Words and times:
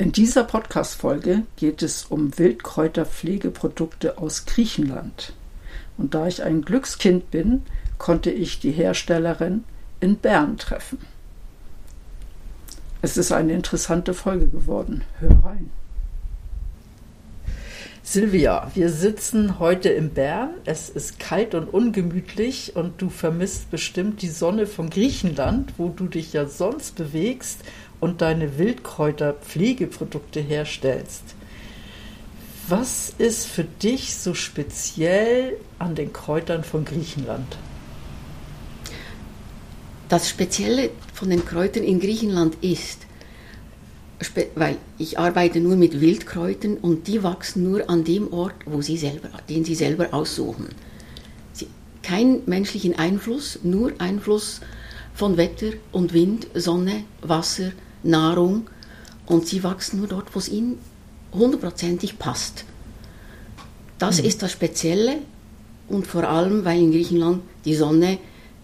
In 0.00 0.12
dieser 0.12 0.44
Podcast-Folge 0.44 1.42
geht 1.56 1.82
es 1.82 2.06
um 2.06 2.38
Wildkräuterpflegeprodukte 2.38 4.16
aus 4.16 4.46
Griechenland. 4.46 5.34
Und 5.98 6.14
da 6.14 6.26
ich 6.26 6.42
ein 6.42 6.62
Glückskind 6.62 7.30
bin, 7.30 7.64
konnte 7.98 8.30
ich 8.30 8.60
die 8.60 8.70
Herstellerin 8.70 9.64
in 10.00 10.16
Bern 10.16 10.56
treffen. 10.56 11.00
Es 13.02 13.18
ist 13.18 13.30
eine 13.30 13.52
interessante 13.52 14.14
Folge 14.14 14.46
geworden. 14.46 15.04
Hör 15.18 15.38
rein. 15.44 15.70
Silvia, 18.02 18.70
wir 18.74 18.88
sitzen 18.88 19.58
heute 19.58 19.90
in 19.90 20.14
Bern. 20.14 20.54
Es 20.64 20.88
ist 20.88 21.18
kalt 21.18 21.54
und 21.54 21.68
ungemütlich 21.68 22.74
und 22.74 23.02
du 23.02 23.10
vermisst 23.10 23.70
bestimmt 23.70 24.22
die 24.22 24.30
Sonne 24.30 24.66
von 24.66 24.88
Griechenland, 24.88 25.74
wo 25.76 25.90
du 25.90 26.08
dich 26.08 26.32
ja 26.32 26.46
sonst 26.46 26.96
bewegst 26.96 27.60
und 28.00 28.22
deine 28.22 28.58
Wildkräuterpflegeprodukte 28.58 30.40
herstellst. 30.40 31.34
Was 32.68 33.12
ist 33.18 33.46
für 33.46 33.64
dich 33.64 34.16
so 34.16 34.34
speziell 34.34 35.56
an 35.78 35.94
den 35.94 36.12
Kräutern 36.12 36.64
von 36.64 36.84
Griechenland? 36.84 37.56
Das 40.08 40.28
Spezielle 40.28 40.90
von 41.14 41.30
den 41.30 41.44
Kräutern 41.44 41.84
in 41.84 42.00
Griechenland 42.00 42.56
ist, 42.62 43.06
weil 44.54 44.76
ich 44.98 45.18
arbeite 45.18 45.60
nur 45.60 45.76
mit 45.76 46.00
Wildkräutern 46.00 46.76
und 46.76 47.06
die 47.06 47.22
wachsen 47.22 47.62
nur 47.62 47.88
an 47.88 48.04
dem 48.04 48.32
Ort, 48.32 48.54
wo 48.66 48.82
sie 48.82 48.96
selber, 48.96 49.30
den 49.48 49.64
sie 49.64 49.74
selber 49.74 50.12
aussuchen. 50.12 50.68
Sie, 51.52 51.68
kein 52.02 52.42
menschlichen 52.46 52.98
Einfluss, 52.98 53.60
nur 53.62 53.92
Einfluss 53.98 54.60
von 55.14 55.36
Wetter 55.36 55.72
und 55.92 56.12
Wind, 56.12 56.48
Sonne, 56.54 57.04
Wasser, 57.22 57.72
Nahrung 58.02 58.68
und 59.26 59.46
sie 59.46 59.62
wachsen 59.62 59.98
nur 59.98 60.08
dort, 60.08 60.34
wo 60.34 60.38
es 60.38 60.48
ihnen 60.48 60.78
hundertprozentig 61.32 62.18
passt. 62.18 62.64
Das 63.98 64.20
mhm. 64.20 64.26
ist 64.26 64.42
das 64.42 64.52
Spezielle 64.52 65.18
und 65.88 66.06
vor 66.06 66.28
allem, 66.28 66.64
weil 66.64 66.78
in 66.78 66.92
Griechenland 66.92 67.42
die 67.64 67.74
Sonne 67.74 68.18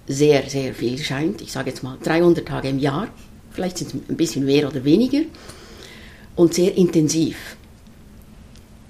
sehr, 0.06 0.48
sehr 0.48 0.74
viel 0.74 0.98
scheint. 0.98 1.40
Ich 1.40 1.52
sage 1.52 1.70
jetzt 1.70 1.82
mal 1.82 1.98
300 2.02 2.46
Tage 2.46 2.68
im 2.68 2.78
Jahr, 2.78 3.08
vielleicht 3.50 3.78
sind 3.78 3.88
es 3.88 4.10
ein 4.10 4.16
bisschen 4.16 4.44
mehr 4.44 4.68
oder 4.68 4.84
weniger 4.84 5.22
und 6.36 6.54
sehr 6.54 6.76
intensiv. 6.76 7.56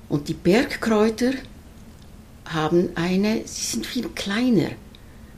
Und 0.09 0.29
die 0.29 0.35
Bergkräuter 0.35 1.33
haben 2.45 2.91
eine, 2.95 3.43
sie 3.45 3.65
sind 3.65 3.87
viel 3.87 4.09
kleiner, 4.11 4.71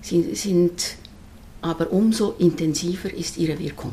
sie 0.02 0.34
sind 0.34 0.96
aber 1.62 1.92
umso 1.92 2.34
intensiver 2.38 3.12
ist 3.12 3.36
ihre 3.36 3.58
Wirkung. 3.58 3.92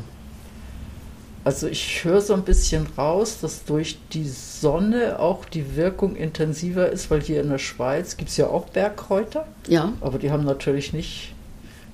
Also 1.46 1.68
ich 1.68 2.02
höre 2.02 2.22
so 2.22 2.34
ein 2.34 2.42
bisschen 2.42 2.88
raus, 2.98 3.38
dass 3.40 3.64
durch 3.64 3.98
die 4.12 4.28
Sonne 4.28 5.20
auch 5.20 5.44
die 5.44 5.76
Wirkung 5.76 6.16
intensiver 6.16 6.90
ist, 6.90 7.08
weil 7.08 7.22
hier 7.22 7.40
in 7.40 7.50
der 7.50 7.58
Schweiz 7.58 8.16
gibt 8.16 8.30
es 8.30 8.36
ja 8.36 8.48
auch 8.48 8.68
Bergkräuter. 8.70 9.46
Ja. 9.68 9.92
Aber 10.00 10.18
die 10.18 10.32
haben 10.32 10.44
natürlich 10.44 10.92
nicht, 10.92 11.34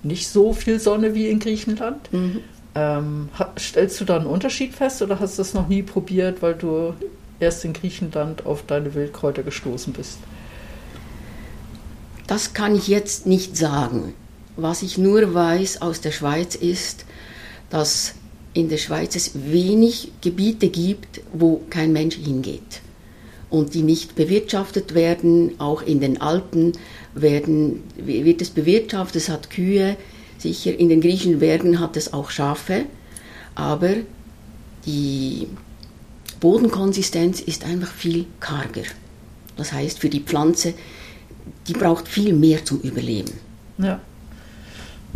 nicht 0.02 0.26
so 0.26 0.54
viel 0.54 0.80
Sonne 0.80 1.14
wie 1.14 1.28
in 1.28 1.38
Griechenland. 1.38 2.10
Mhm. 2.14 2.40
Ähm, 2.74 3.28
stellst 3.58 4.00
du 4.00 4.06
da 4.06 4.16
einen 4.16 4.24
Unterschied 4.24 4.72
fest 4.72 5.02
oder 5.02 5.20
hast 5.20 5.36
du 5.36 5.42
das 5.42 5.52
noch 5.52 5.69
nie 5.69 5.82
probiert, 5.82 6.40
weil 6.40 6.54
du 6.54 6.94
erst 7.38 7.62
in 7.66 7.74
Griechenland 7.74 8.46
auf 8.46 8.64
deine 8.64 8.94
Wildkräuter 8.94 9.42
gestoßen 9.42 9.92
bist? 9.92 10.16
Das 12.26 12.54
kann 12.54 12.74
ich 12.74 12.88
jetzt 12.88 13.26
nicht 13.26 13.54
sagen. 13.54 14.14
Was 14.56 14.80
ich 14.80 14.96
nur 14.96 15.34
weiß 15.34 15.82
aus 15.82 16.00
der 16.00 16.12
Schweiz 16.12 16.54
ist, 16.54 17.04
dass 17.69 18.14
in 18.54 18.68
der 18.68 18.78
Schweiz 18.78 19.16
es 19.16 19.32
wenig 19.34 20.12
Gebiete 20.20 20.68
gibt, 20.68 21.20
wo 21.32 21.62
kein 21.70 21.92
Mensch 21.92 22.16
hingeht 22.16 22.82
und 23.50 23.74
die 23.74 23.82
nicht 23.82 24.14
bewirtschaftet 24.14 24.94
werden. 24.94 25.58
Auch 25.58 25.82
in 25.82 26.00
den 26.00 26.20
Alpen 26.20 26.72
werden, 27.14 27.82
wird 27.96 28.42
es 28.42 28.50
bewirtschaftet, 28.50 29.22
es 29.22 29.28
hat 29.28 29.50
Kühe, 29.50 29.96
sicher 30.38 30.78
in 30.78 30.88
den 30.88 31.00
griechischen 31.00 31.38
Bergen 31.38 31.80
hat 31.80 31.96
es 31.96 32.12
auch 32.12 32.30
Schafe, 32.30 32.86
aber 33.54 33.94
die 34.86 35.46
Bodenkonsistenz 36.40 37.40
ist 37.40 37.64
einfach 37.64 37.92
viel 37.92 38.26
karger. 38.40 38.82
Das 39.56 39.72
heißt, 39.72 39.98
für 39.98 40.08
die 40.08 40.20
Pflanze, 40.20 40.74
die 41.69 41.74
braucht 41.74 42.08
viel 42.08 42.32
mehr 42.32 42.64
zum 42.64 42.80
Überleben. 42.80 43.32
Ja 43.78 44.00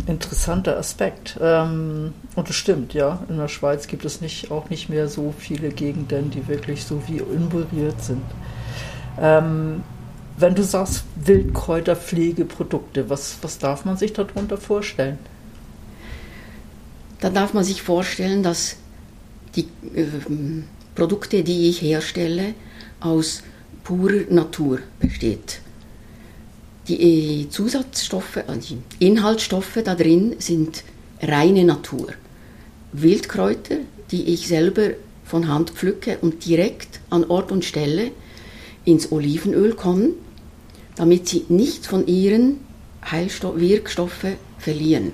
interessanter 0.05 0.77
Aspekt. 0.77 1.37
Ähm, 1.41 2.13
und 2.35 2.49
es 2.49 2.55
stimmt, 2.55 2.93
ja. 2.93 3.23
In 3.29 3.37
der 3.37 3.47
Schweiz 3.47 3.87
gibt 3.87 4.05
es 4.05 4.21
nicht, 4.21 4.51
auch 4.51 4.69
nicht 4.69 4.89
mehr 4.89 5.07
so 5.07 5.33
viele 5.37 5.69
Gegenden, 5.69 6.31
die 6.31 6.47
wirklich 6.47 6.85
so 6.85 7.01
wie 7.07 7.17
involviert 7.17 8.01
sind. 8.01 8.23
Ähm, 9.19 9.83
wenn 10.37 10.53
du 10.53 10.63
sagst 10.63 11.03
Wildkräuterpflegeprodukte, 11.15 13.09
was, 13.09 13.37
was 13.41 13.57
darf 13.57 13.85
man 13.85 13.97
sich 13.97 14.13
darunter 14.13 14.57
vorstellen? 14.57 15.17
Da 17.19 17.31
darf 17.31 17.53
man 17.53 17.63
sich 17.63 17.81
vorstellen, 17.81 18.43
dass 18.43 18.75
die 19.55 19.67
äh, 19.95 20.05
Produkte, 20.93 21.43
die 21.43 21.69
ich 21.69 21.81
herstelle, 21.81 22.53
aus 22.99 23.41
purer 23.83 24.31
Natur 24.31 24.79
besteht. 24.99 25.61
Die 26.87 27.41
äh, 27.41 27.49
Zusatzstoffe, 27.49 28.39
also 28.47 28.77
die 28.99 29.05
Inhaltsstoffe 29.05 29.79
da 29.83 29.95
drin 29.95 30.35
sind 30.39 30.83
reine 31.21 31.65
Natur. 31.65 32.07
Wildkräuter, 32.93 33.77
die 34.11 34.33
ich 34.33 34.47
selber 34.47 34.91
von 35.25 35.49
Hand 35.49 35.71
pflücke 35.71 36.17
und 36.21 36.45
direkt 36.45 37.01
an 37.09 37.25
Ort 37.25 37.51
und 37.51 37.65
Stelle 37.65 38.11
ins 38.85 39.11
Olivenöl 39.11 39.73
kommen, 39.73 40.13
damit 40.95 41.27
sie 41.27 41.45
nicht 41.49 41.85
von 41.85 42.07
ihren 42.07 42.59
Heilstoff 43.03 43.59
Wirkstoffe 43.59 44.37
verlieren. 44.57 45.11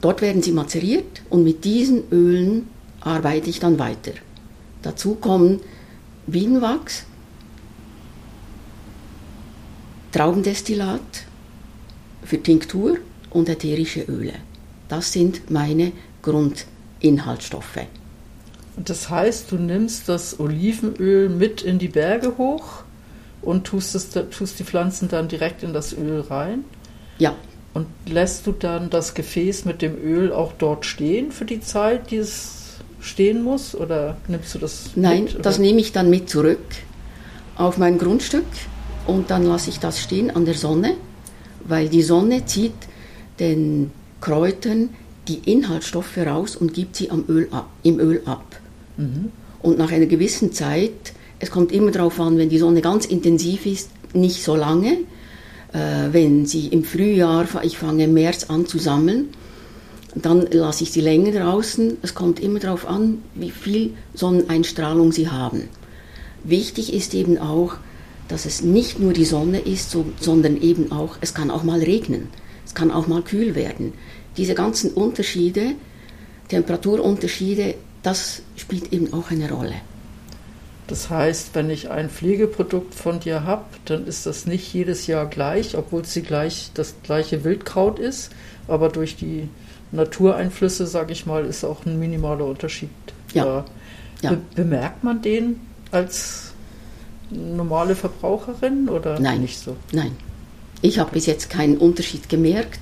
Dort 0.00 0.20
werden 0.20 0.42
sie 0.42 0.50
mazeriert 0.50 1.22
und 1.30 1.44
mit 1.44 1.64
diesen 1.64 2.10
Ölen 2.10 2.66
arbeite 3.00 3.48
ich 3.48 3.60
dann 3.60 3.78
weiter. 3.78 4.12
Dazu 4.82 5.14
kommen 5.14 5.60
Bienenwachs, 6.26 7.04
Traubendestillat 10.12 11.00
für 12.22 12.42
Tinktur 12.42 12.98
und 13.30 13.48
ätherische 13.48 14.02
Öle. 14.02 14.34
Das 14.88 15.10
sind 15.10 15.50
meine 15.50 15.92
Grundinhaltsstoffe. 16.20 17.86
Das 18.76 19.08
heißt, 19.08 19.50
du 19.50 19.56
nimmst 19.56 20.10
das 20.10 20.38
Olivenöl 20.38 21.30
mit 21.30 21.62
in 21.62 21.78
die 21.78 21.88
Berge 21.88 22.36
hoch 22.36 22.84
und 23.40 23.66
tust, 23.66 23.94
es, 23.94 24.10
tust 24.10 24.58
die 24.58 24.64
Pflanzen 24.64 25.08
dann 25.08 25.28
direkt 25.28 25.62
in 25.62 25.72
das 25.72 25.94
Öl 25.94 26.20
rein? 26.20 26.64
Ja. 27.18 27.34
Und 27.72 27.86
lässt 28.06 28.46
du 28.46 28.52
dann 28.52 28.90
das 28.90 29.14
Gefäß 29.14 29.64
mit 29.64 29.80
dem 29.80 29.96
Öl 29.96 30.30
auch 30.30 30.52
dort 30.58 30.84
stehen 30.84 31.32
für 31.32 31.46
die 31.46 31.60
Zeit, 31.60 32.10
die 32.10 32.16
es 32.16 32.80
stehen 33.00 33.42
muss? 33.42 33.74
Oder 33.74 34.18
nimmst 34.28 34.54
du 34.54 34.58
das 34.58 34.90
Nein, 34.94 35.24
mit, 35.24 35.44
das 35.44 35.58
nehme 35.58 35.80
ich 35.80 35.92
dann 35.92 36.10
mit 36.10 36.28
zurück 36.28 36.60
auf 37.56 37.78
mein 37.78 37.96
Grundstück 37.98 38.44
und 39.06 39.30
dann 39.30 39.44
lasse 39.44 39.70
ich 39.70 39.78
das 39.78 40.00
stehen 40.00 40.30
an 40.30 40.44
der 40.44 40.54
Sonne, 40.54 40.94
weil 41.64 41.88
die 41.88 42.02
Sonne 42.02 42.44
zieht 42.46 42.74
den 43.38 43.90
Kräutern 44.20 44.90
die 45.28 45.38
Inhaltsstoffe 45.50 46.18
raus 46.18 46.56
und 46.56 46.74
gibt 46.74 46.96
sie 46.96 47.10
am 47.10 47.24
Öl 47.28 47.48
ab, 47.50 47.68
im 47.82 48.00
Öl 48.00 48.22
ab. 48.24 48.44
Mhm. 48.96 49.30
Und 49.60 49.78
nach 49.78 49.92
einer 49.92 50.06
gewissen 50.06 50.52
Zeit, 50.52 51.12
es 51.38 51.50
kommt 51.50 51.72
immer 51.72 51.90
darauf 51.90 52.18
an, 52.20 52.38
wenn 52.38 52.48
die 52.48 52.58
Sonne 52.58 52.80
ganz 52.80 53.04
intensiv 53.04 53.66
ist, 53.66 53.90
nicht 54.14 54.42
so 54.42 54.56
lange. 54.56 54.98
Äh, 55.72 56.12
wenn 56.12 56.46
sie 56.46 56.68
im 56.68 56.84
Frühjahr, 56.84 57.46
ich 57.62 57.78
fange 57.78 58.04
im 58.04 58.14
März 58.14 58.44
an 58.44 58.66
zu 58.66 58.78
sammeln, 58.78 59.28
dann 60.14 60.46
lasse 60.50 60.84
ich 60.84 60.92
sie 60.92 61.00
länger 61.00 61.32
draußen. 61.32 61.98
Es 62.02 62.14
kommt 62.14 62.40
immer 62.40 62.58
darauf 62.58 62.86
an, 62.86 63.22
wie 63.34 63.50
viel 63.50 63.94
Sonneneinstrahlung 64.14 65.12
sie 65.12 65.28
haben. 65.28 65.68
Wichtig 66.44 66.92
ist 66.92 67.14
eben 67.14 67.38
auch, 67.38 67.76
dass 68.28 68.46
es 68.46 68.62
nicht 68.62 68.98
nur 68.98 69.12
die 69.12 69.24
Sonne 69.24 69.60
ist, 69.60 69.90
so, 69.90 70.06
sondern 70.20 70.60
eben 70.60 70.92
auch, 70.92 71.16
es 71.20 71.34
kann 71.34 71.50
auch 71.50 71.62
mal 71.62 71.80
regnen, 71.80 72.28
es 72.64 72.74
kann 72.74 72.90
auch 72.90 73.06
mal 73.06 73.22
kühl 73.22 73.54
werden. 73.54 73.92
Diese 74.36 74.54
ganzen 74.54 74.92
Unterschiede, 74.92 75.74
Temperaturunterschiede 76.48 77.74
das 78.02 78.42
spielt 78.56 78.92
eben 78.92 79.12
auch 79.12 79.30
eine 79.30 79.50
Rolle. 79.50 79.74
Das 80.88 81.08
heißt, 81.08 81.54
wenn 81.54 81.70
ich 81.70 81.90
ein 81.90 82.10
Pflegeprodukt 82.10 82.94
von 82.94 83.20
dir 83.20 83.44
habe, 83.44 83.64
dann 83.84 84.06
ist 84.06 84.26
das 84.26 84.46
nicht 84.46 84.74
jedes 84.74 85.06
Jahr 85.06 85.26
gleich, 85.26 85.76
obwohl 85.76 86.02
es 86.02 86.14
gleich, 86.26 86.70
das 86.74 86.96
gleiche 87.02 87.44
Wildkraut 87.44 87.98
ist, 87.98 88.32
aber 88.68 88.88
durch 88.88 89.16
die 89.16 89.48
Natureinflüsse, 89.92 90.86
sage 90.86 91.12
ich 91.12 91.24
mal, 91.24 91.46
ist 91.46 91.64
auch 91.64 91.86
ein 91.86 91.98
minimaler 91.98 92.44
Unterschied 92.44 92.90
ja. 93.32 93.44
da. 93.44 93.64
Ja. 94.22 94.30
Be 94.30 94.40
bemerkt 94.56 95.04
man 95.04 95.22
den 95.22 95.60
als 95.92 96.51
normale 97.32 97.94
Verbraucherin 97.94 98.88
oder 98.88 99.18
Nein. 99.20 99.40
nicht 99.40 99.58
so? 99.58 99.76
Nein. 99.92 100.12
Ich 100.80 100.98
habe 100.98 101.12
bis 101.12 101.26
jetzt 101.26 101.50
keinen 101.50 101.78
Unterschied 101.78 102.28
gemerkt. 102.28 102.80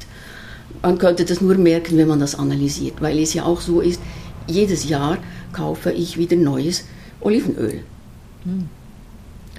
Man 0.83 0.99
könnte 0.99 1.25
das 1.25 1.41
nur 1.41 1.57
merken, 1.57 1.97
wenn 1.99 2.09
man 2.09 2.21
das 2.21 2.35
analysiert, 2.35 3.01
weil 3.01 3.19
es 3.19 3.35
ja 3.35 3.45
auch 3.45 3.61
so 3.61 3.81
ist, 3.81 4.01
jedes 4.47 4.89
Jahr 4.89 5.19
kaufe 5.53 5.93
ich 5.93 6.17
wieder 6.17 6.37
neues 6.37 6.85
Olivenöl. 7.21 7.83
Hm. 8.45 8.69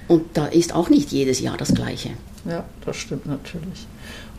Und 0.07 0.25
da 0.33 0.47
ist 0.47 0.73
auch 0.73 0.89
nicht 0.89 1.11
jedes 1.11 1.39
Jahr 1.39 1.57
das 1.57 1.73
gleiche. 1.73 2.09
Ja, 2.45 2.65
das 2.85 2.97
stimmt 2.97 3.27
natürlich. 3.27 3.85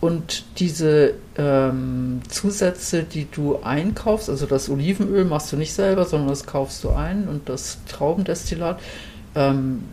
Und 0.00 0.44
diese 0.58 1.14
ähm, 1.38 2.20
Zusätze, 2.28 3.04
die 3.04 3.28
du 3.30 3.60
einkaufst, 3.62 4.28
also 4.28 4.46
das 4.46 4.68
Olivenöl 4.68 5.24
machst 5.24 5.52
du 5.52 5.56
nicht 5.56 5.72
selber, 5.72 6.04
sondern 6.04 6.30
das 6.30 6.44
kaufst 6.44 6.82
du 6.82 6.90
ein 6.90 7.28
und 7.28 7.48
das 7.48 7.78
Traubendestillat, 7.88 8.80
ähm, 9.36 9.84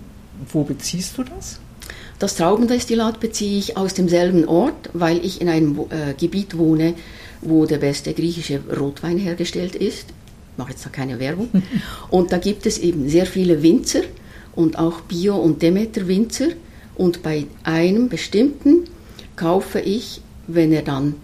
wo 0.52 0.64
beziehst 0.64 1.18
du 1.18 1.24
das? 1.24 1.60
Das 2.20 2.36
Traubendestillat 2.36 3.20
beziehe 3.20 3.58
ich 3.58 3.78
aus 3.78 3.94
demselben 3.94 4.46
Ort, 4.46 4.90
weil 4.94 5.24
ich 5.26 5.40
in 5.40 5.48
einem 5.48 5.80
äh, 5.90 6.14
Gebiet 6.14 6.58
wohne, 6.58 6.96
wo 7.42 7.66
der 7.66 7.78
beste 7.78 8.14
griechische 8.14 8.60
Rotwein 8.78 9.18
hergestellt 9.18 9.76
ist. 9.76 10.08
Ich 10.52 10.58
mache 10.58 10.72
jetzt 10.72 10.86
da 10.86 10.90
keine 10.90 11.20
Werbung. 11.20 11.50
Und 12.10 12.32
da 12.32 12.38
gibt 12.38 12.66
es 12.66 12.78
eben 12.78 13.08
sehr 13.10 13.26
viele 13.26 13.64
Winzer 13.64 14.02
und 14.56 14.78
auch 14.78 15.02
Bio- 15.02 15.38
und 15.38 15.62
Demeter-Winzer. 15.62 16.48
Und 16.96 17.24
bei 17.24 17.46
einem 17.64 18.10
bestimmten 18.10 18.90
kaufe 19.38 19.80
ich, 19.80 20.22
wenn 20.48 20.74
er 20.74 20.82
dann 20.82 21.16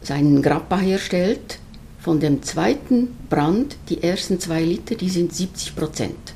seinen 0.00 0.40
Grappa 0.40 0.78
herstellt, 0.78 1.58
von 1.98 2.18
dem 2.18 2.42
zweiten 2.42 3.08
Brand, 3.28 3.76
die 3.90 4.02
ersten 4.02 4.40
zwei 4.40 4.62
Liter, 4.62 4.94
die 4.94 5.10
sind 5.10 5.34
70 5.34 5.76
Prozent. 5.76 6.34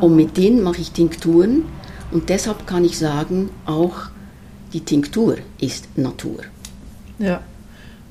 Und 0.00 0.16
mit 0.16 0.36
denen 0.36 0.62
mache 0.62 0.80
ich 0.80 0.92
Tinkturen. 0.92 1.64
Und 2.10 2.28
deshalb 2.28 2.66
kann 2.66 2.84
ich 2.84 2.98
sagen, 2.98 3.50
auch 3.66 3.94
die 4.72 4.80
Tinktur 4.80 5.36
ist 5.60 5.96
Natur. 5.96 6.38
Ja. 7.18 7.42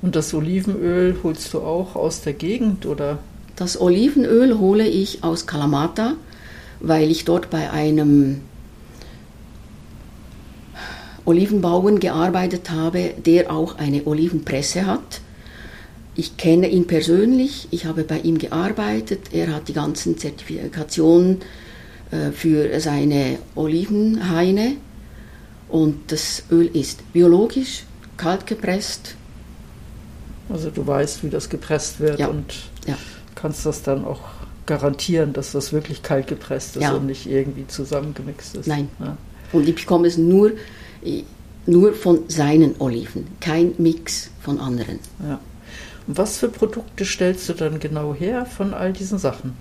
Und 0.02 0.16
das 0.16 0.34
Olivenöl 0.34 1.16
holst 1.24 1.54
du 1.54 1.60
auch 1.60 1.96
aus 1.96 2.22
der 2.22 2.34
Gegend 2.34 2.86
oder? 2.86 3.20
Das 3.56 3.80
Olivenöl 3.80 4.60
hole 4.60 4.88
ich 4.88 5.24
aus 5.24 5.48
Kalamata, 5.48 6.14
weil 6.80 7.10
ich 7.10 7.26
dort 7.26 7.50
bei 7.50 7.72
einem 7.72 8.42
Olivenbauern 11.26 12.00
gearbeitet 12.00 12.70
habe, 12.70 13.14
der 13.26 13.52
auch 13.52 13.78
eine 13.78 14.06
Olivenpresse 14.06 14.86
hat. 14.86 15.22
Ich 16.16 16.38
kenne 16.38 16.70
ihn 16.70 16.88
persönlich, 16.88 17.68
ich 17.72 17.86
habe 17.86 18.04
bei 18.04 18.20
ihm 18.20 18.38
gearbeitet, 18.38 19.34
er 19.34 19.54
hat 19.54 19.68
die 19.68 19.74
ganzen 19.74 20.18
Zertifikationen 20.18 21.40
für 22.34 22.80
seine 22.80 23.40
Olivenhaine 23.56 24.74
und 25.70 26.12
das 26.12 26.44
Öl 26.52 26.68
ist 26.68 27.12
biologisch, 27.14 27.84
kalt 28.18 28.46
gepresst. 28.48 29.16
Also 30.50 30.70
du 30.70 30.86
weißt, 30.86 31.24
wie 31.24 31.30
das 31.30 31.50
gepresst 31.50 32.00
wird 32.00 32.20
Ja. 32.20 32.28
und 32.28 32.54
Ja. 32.88 32.98
kannst 33.34 33.66
das 33.66 33.82
dann 33.82 34.06
auch 34.06 34.22
garantieren, 34.68 35.34
dass 35.34 35.52
das 35.52 35.74
wirklich 35.74 36.04
kalt 36.04 36.28
gepresst 36.28 36.76
ist 36.78 36.84
Ja. 36.84 36.94
und 36.94 37.08
nicht 37.08 37.26
irgendwie 37.28 37.68
zusammengemixt 37.68 38.56
ist. 38.56 38.68
Nein. 38.68 38.88
Und 39.52 39.68
ich 39.68 39.76
bekomme 39.76 40.08
es 40.08 40.18
nur, 40.18 40.52
nur 41.66 41.94
von 41.94 42.20
seinen 42.30 42.76
Oliven, 42.80 43.28
kein 43.42 43.74
Mix 43.80 44.30
von 44.42 44.60
anderen. 44.60 45.00
Ja. 45.28 45.40
Und 46.08 46.18
was 46.18 46.38
für 46.38 46.50
Produkte 46.50 47.04
stellst 47.06 47.50
du 47.50 47.54
dann 47.54 47.80
genau 47.80 48.14
her 48.14 48.46
von 48.46 48.74
all 48.76 48.94
diesen 48.94 49.18
Sachen? 49.18 49.54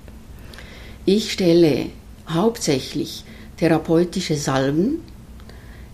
Ich 1.06 1.32
stelle 1.32 1.87
hauptsächlich 2.29 3.25
therapeutische 3.56 4.37
Salben 4.37 5.00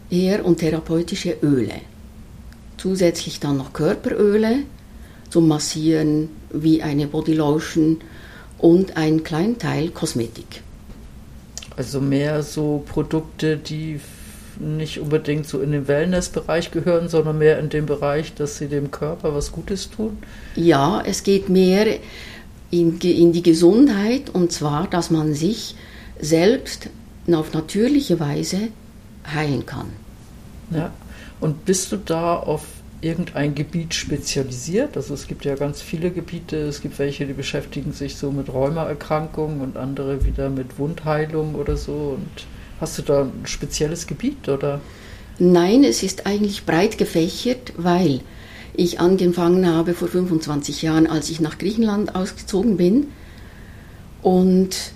her 0.08 0.44
und 0.44 0.58
therapeutische 0.58 1.36
Öle. 1.42 1.74
Zusätzlich 2.76 3.40
dann 3.40 3.58
noch 3.58 3.72
Körperöle 3.72 4.60
zum 5.28 5.48
Massieren 5.48 6.28
wie 6.50 6.82
eine 6.82 7.06
Bodylotion 7.06 7.98
und 8.58 8.96
einen 8.96 9.22
kleinen 9.22 9.58
Teil 9.58 9.90
Kosmetik. 9.90 10.62
Also 11.76 12.00
mehr 12.00 12.42
so 12.42 12.82
Produkte, 12.86 13.56
die 13.56 14.00
nicht 14.58 15.00
unbedingt 15.00 15.46
so 15.46 15.60
in 15.60 15.72
den 15.72 15.88
Wellnessbereich 15.88 16.70
gehören, 16.70 17.08
sondern 17.08 17.38
mehr 17.38 17.58
in 17.58 17.70
dem 17.70 17.86
Bereich, 17.86 18.34
dass 18.34 18.58
sie 18.58 18.68
dem 18.68 18.90
Körper 18.90 19.34
was 19.34 19.52
Gutes 19.52 19.90
tun. 19.90 20.18
Ja, 20.56 21.02
es 21.04 21.22
geht 21.22 21.48
mehr 21.48 21.86
in, 22.70 22.98
in 22.98 23.32
die 23.32 23.42
Gesundheit 23.42 24.30
und 24.30 24.52
zwar, 24.52 24.86
dass 24.88 25.10
man 25.10 25.32
sich 25.34 25.74
selbst 26.20 26.88
auf 27.30 27.52
natürliche 27.52 28.18
Weise 28.18 28.68
heilen 29.32 29.66
kann. 29.66 29.86
Ja. 30.70 30.92
Und 31.40 31.64
bist 31.64 31.92
du 31.92 31.96
da 31.96 32.36
auf 32.36 32.64
irgendein 33.00 33.54
Gebiet 33.54 33.94
spezialisiert? 33.94 34.96
Also 34.96 35.14
es 35.14 35.26
gibt 35.26 35.44
ja 35.44 35.54
ganz 35.54 35.80
viele 35.80 36.10
Gebiete. 36.10 36.56
Es 36.56 36.82
gibt 36.82 36.98
welche, 36.98 37.26
die 37.26 37.32
beschäftigen 37.32 37.92
sich 37.92 38.16
so 38.16 38.30
mit 38.30 38.52
Rheumaerkrankungen 38.52 39.60
und 39.60 39.76
andere 39.76 40.24
wieder 40.24 40.50
mit 40.50 40.78
Wundheilung 40.78 41.54
oder 41.54 41.76
so. 41.76 42.18
Und 42.18 42.46
hast 42.80 42.98
du 42.98 43.02
da 43.02 43.22
ein 43.22 43.46
spezielles 43.46 44.06
Gebiet 44.06 44.48
oder? 44.48 44.80
Nein, 45.38 45.84
es 45.84 46.02
ist 46.02 46.26
eigentlich 46.26 46.66
breit 46.66 46.98
gefächert, 46.98 47.72
weil 47.76 48.20
ich 48.74 49.00
angefangen 49.00 49.66
habe 49.66 49.94
vor 49.94 50.08
25 50.08 50.82
Jahren, 50.82 51.06
als 51.06 51.30
ich 51.30 51.40
nach 51.40 51.58
Griechenland 51.58 52.14
ausgezogen 52.14 52.76
bin 52.76 53.06
und 54.22 54.92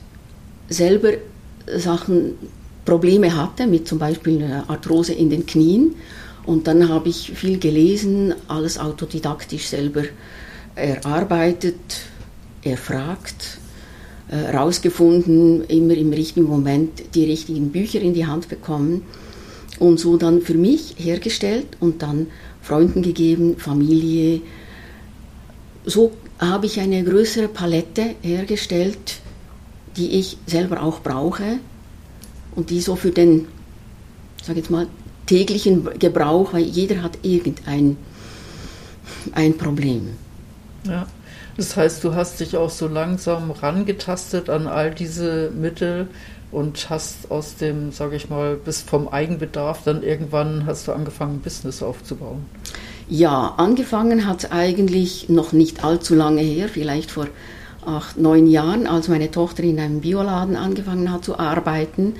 selber 0.69 1.13
Sachen, 1.77 2.35
Probleme 2.85 3.35
hatte, 3.35 3.67
mit 3.67 3.89
zum 3.89 3.99
Beispiel 3.99 4.43
einer 4.43 4.69
Arthrose 4.69 5.15
in 5.15 5.31
den 5.31 5.47
Knien. 5.47 5.95
Und 6.45 6.67
dann 6.67 6.89
habe 6.89 7.09
ich 7.09 7.33
viel 7.35 7.59
gelesen, 7.59 8.35
alles 8.49 8.79
autodidaktisch 8.79 9.67
selber 9.67 10.03
erarbeitet, 10.75 11.77
erfragt, 12.63 13.59
herausgefunden, 14.29 15.65
immer 15.65 15.95
im 15.95 16.13
richtigen 16.13 16.47
Moment 16.47 17.15
die 17.15 17.25
richtigen 17.25 17.71
Bücher 17.71 18.01
in 18.01 18.15
die 18.15 18.27
Hand 18.27 18.49
bekommen 18.49 19.03
und 19.79 19.99
so 19.99 20.17
dann 20.17 20.41
für 20.43 20.55
mich 20.55 20.95
hergestellt 20.99 21.67
und 21.81 22.03
dann 22.03 22.27
Freunden 22.63 23.03
gegeben, 23.03 23.57
Familie. 23.59 24.41
So 25.85 26.13
habe 26.39 26.67
ich 26.67 26.81
eine 26.81 27.05
größere 27.05 27.49
Palette 27.49 28.15
hergestellt, 28.23 29.21
die 29.97 30.19
ich 30.19 30.39
selber 30.47 30.83
auch 30.83 31.01
brauche 31.01 31.59
und 32.55 32.71
die 32.71 32.81
so 32.81 32.97
für 32.97 33.11
den, 33.11 33.47
sag 34.43 34.57
jetzt 34.57 34.71
mal, 34.71 34.87
täglichen 35.27 35.99
Gebrauch, 35.99 36.53
weil 36.53 36.63
jeder 36.63 37.03
hat 37.03 37.19
irgendein 37.23 37.97
ein 39.33 39.57
Problem. 39.57 40.11
Ja. 40.87 41.07
Das 41.57 41.77
heißt, 41.77 42.03
du 42.03 42.15
hast 42.15 42.41
dich 42.41 42.57
auch 42.57 42.71
so 42.71 42.89
langsam 42.89 43.51
rangetastet 43.51 44.51
an 44.51 44.67
all 44.67 44.93
diese 44.93 45.51
Mittel 45.51 46.09
und 46.51 46.91
hast 46.91 47.31
aus 47.31 47.57
dem, 47.57 47.93
sage 47.93 48.17
ich 48.17 48.29
mal, 48.29 48.57
bis 48.57 48.81
vom 48.81 49.09
Eigenbedarf 49.09 49.83
dann 49.85 50.03
irgendwann 50.03 50.67
hast 50.67 50.89
du 50.89 50.93
angefangen, 50.93 51.37
ein 51.37 51.41
Business 51.41 51.83
aufzubauen. 51.83 52.45
Ja, 53.09 53.55
angefangen 53.57 54.27
hat 54.27 54.45
es 54.45 54.53
eigentlich 54.53 55.29
noch 55.29 55.53
nicht 55.53 55.85
allzu 55.85 56.15
lange 56.15 56.41
her, 56.41 56.69
vielleicht 56.69 57.11
vor 57.11 57.27
acht, 57.87 58.17
neun 58.17 58.47
Jahren, 58.47 58.87
als 58.87 59.09
meine 59.09 59.31
Tochter 59.31 59.63
in 59.63 59.79
einem 59.79 60.01
Bioladen 60.01 60.57
angefangen 60.57 61.11
hat 61.13 61.25
zu 61.25 61.39
arbeiten 61.39 62.15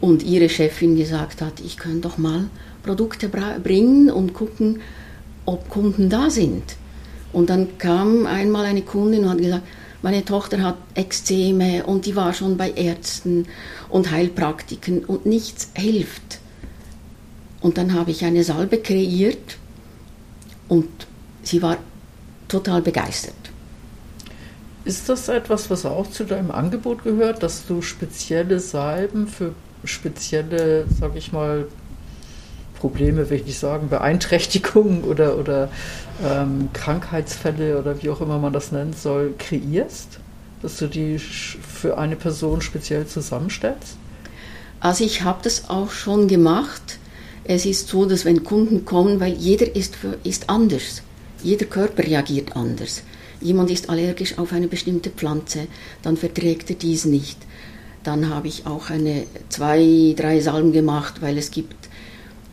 und 0.00 0.22
ihre 0.22 0.48
Chefin 0.48 0.96
gesagt 0.96 1.40
hat, 1.42 1.60
ich 1.64 1.76
könnte 1.76 2.08
doch 2.08 2.18
mal 2.18 2.50
Produkte 2.82 3.28
bringen 3.28 4.10
und 4.10 4.34
gucken, 4.34 4.80
ob 5.46 5.68
Kunden 5.68 6.10
da 6.10 6.30
sind. 6.30 6.62
Und 7.32 7.50
dann 7.50 7.78
kam 7.78 8.26
einmal 8.26 8.66
eine 8.66 8.82
Kundin 8.82 9.24
und 9.24 9.30
hat 9.30 9.38
gesagt, 9.38 9.62
meine 10.02 10.24
Tochter 10.24 10.62
hat 10.62 10.76
Ekzeme 10.96 11.84
und 11.86 12.06
die 12.06 12.16
war 12.16 12.34
schon 12.34 12.56
bei 12.56 12.70
Ärzten 12.72 13.46
und 13.88 14.10
Heilpraktiken 14.10 15.04
und 15.04 15.26
nichts 15.26 15.70
hilft. 15.74 16.40
Und 17.60 17.78
dann 17.78 17.94
habe 17.94 18.10
ich 18.10 18.24
eine 18.24 18.42
Salbe 18.42 18.78
kreiert 18.78 19.58
und 20.68 20.88
sie 21.44 21.62
war 21.62 21.76
total 22.48 22.82
begeistert. 22.82 23.34
Ist 24.84 25.08
das 25.08 25.28
etwas, 25.28 25.70
was 25.70 25.86
auch 25.86 26.10
zu 26.10 26.24
deinem 26.24 26.50
Angebot 26.50 27.04
gehört, 27.04 27.42
dass 27.42 27.66
du 27.66 27.82
spezielle 27.82 28.58
Salben 28.58 29.28
für 29.28 29.52
spezielle, 29.84 30.86
sage 30.88 31.18
ich 31.18 31.32
mal, 31.32 31.66
Probleme, 32.78 33.30
will 33.30 33.38
ich 33.38 33.46
nicht 33.46 33.58
sagen, 33.58 33.88
Beeinträchtigungen 33.88 35.04
oder, 35.04 35.38
oder 35.38 35.68
ähm, 36.24 36.70
Krankheitsfälle 36.72 37.78
oder 37.78 38.02
wie 38.02 38.10
auch 38.10 38.20
immer 38.20 38.38
man 38.38 38.52
das 38.52 38.72
nennen 38.72 38.92
soll, 38.92 39.34
kreierst? 39.38 40.18
dass 40.62 40.76
du 40.78 40.86
die 40.86 41.18
für 41.18 41.98
eine 41.98 42.16
Person 42.16 42.62
speziell 42.62 43.06
zusammenstellst? 43.06 43.96
Also 44.80 45.04
ich 45.04 45.22
habe 45.22 45.40
das 45.42 45.68
auch 45.68 45.90
schon 45.90 46.28
gemacht. 46.28 46.98
Es 47.44 47.66
ist 47.66 47.88
so, 47.88 48.06
dass 48.06 48.24
wenn 48.24 48.44
Kunden 48.44 48.84
kommen, 48.84 49.20
weil 49.20 49.32
jeder 49.32 49.74
ist, 49.74 49.96
ist 50.22 50.48
anders, 50.48 51.02
jeder 51.42 51.66
Körper 51.66 52.04
reagiert 52.04 52.56
anders. 52.56 53.02
Jemand 53.42 53.70
ist 53.70 53.88
allergisch 53.88 54.38
auf 54.38 54.52
eine 54.52 54.68
bestimmte 54.68 55.10
Pflanze, 55.10 55.66
dann 56.02 56.16
verträgt 56.16 56.70
er 56.70 56.76
dies 56.76 57.04
nicht. 57.04 57.38
Dann 58.04 58.28
habe 58.28 58.48
ich 58.48 58.66
auch 58.66 58.90
eine 58.90 59.24
zwei, 59.48 60.14
drei 60.16 60.40
Salben 60.40 60.72
gemacht, 60.72 61.22
weil 61.22 61.38
es 61.38 61.50
gibt 61.50 61.88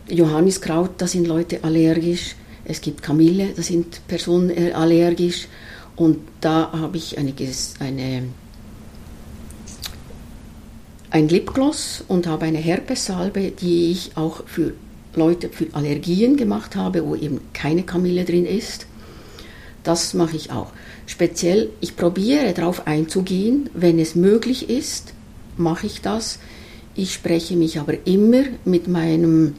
Johanniskraut, 0.08 0.92
da 0.98 1.08
sind 1.08 1.28
Leute 1.28 1.64
allergisch. 1.64 2.36
Es 2.66 2.82
gibt 2.82 3.02
Kamille, 3.02 3.50
da 3.56 3.62
sind 3.62 4.08
Personen 4.08 4.50
äh, 4.50 4.72
allergisch. 4.74 5.48
Und 5.96 6.20
da 6.42 6.72
habe 6.72 6.98
ich 6.98 7.18
eine, 7.18 7.34
eine, 7.80 8.24
ein 11.10 11.30
Lipgloss 11.30 12.04
und 12.08 12.28
habe 12.28 12.46
eine 12.46 12.60
Herpessalbe, 12.60 13.52
die 13.52 13.92
ich 13.92 14.16
auch 14.16 14.46
für 14.46 14.74
Leute 15.16 15.50
für 15.50 15.68
Allergien 15.74 16.38
gemacht 16.38 16.76
habe, 16.76 17.06
wo 17.06 17.16
eben 17.16 17.42
keine 17.54 17.84
Kamille 17.84 18.24
drin 18.26 18.46
ist. 18.46 18.86
Das 19.84 20.14
mache 20.14 20.36
ich 20.36 20.52
auch. 20.52 20.72
Speziell, 21.06 21.70
ich 21.80 21.96
probiere 21.96 22.54
darauf 22.54 22.86
einzugehen, 22.88 23.70
wenn 23.74 24.00
es 24.00 24.16
möglich 24.16 24.70
ist, 24.70 25.14
mache 25.58 25.88
ich 25.88 26.02
das. 26.02 26.40
Ich 26.96 27.14
spreche 27.14 27.56
mich 27.56 27.80
aber 27.80 28.06
immer 28.06 28.44
mit 28.66 28.88
meinem 28.88 29.56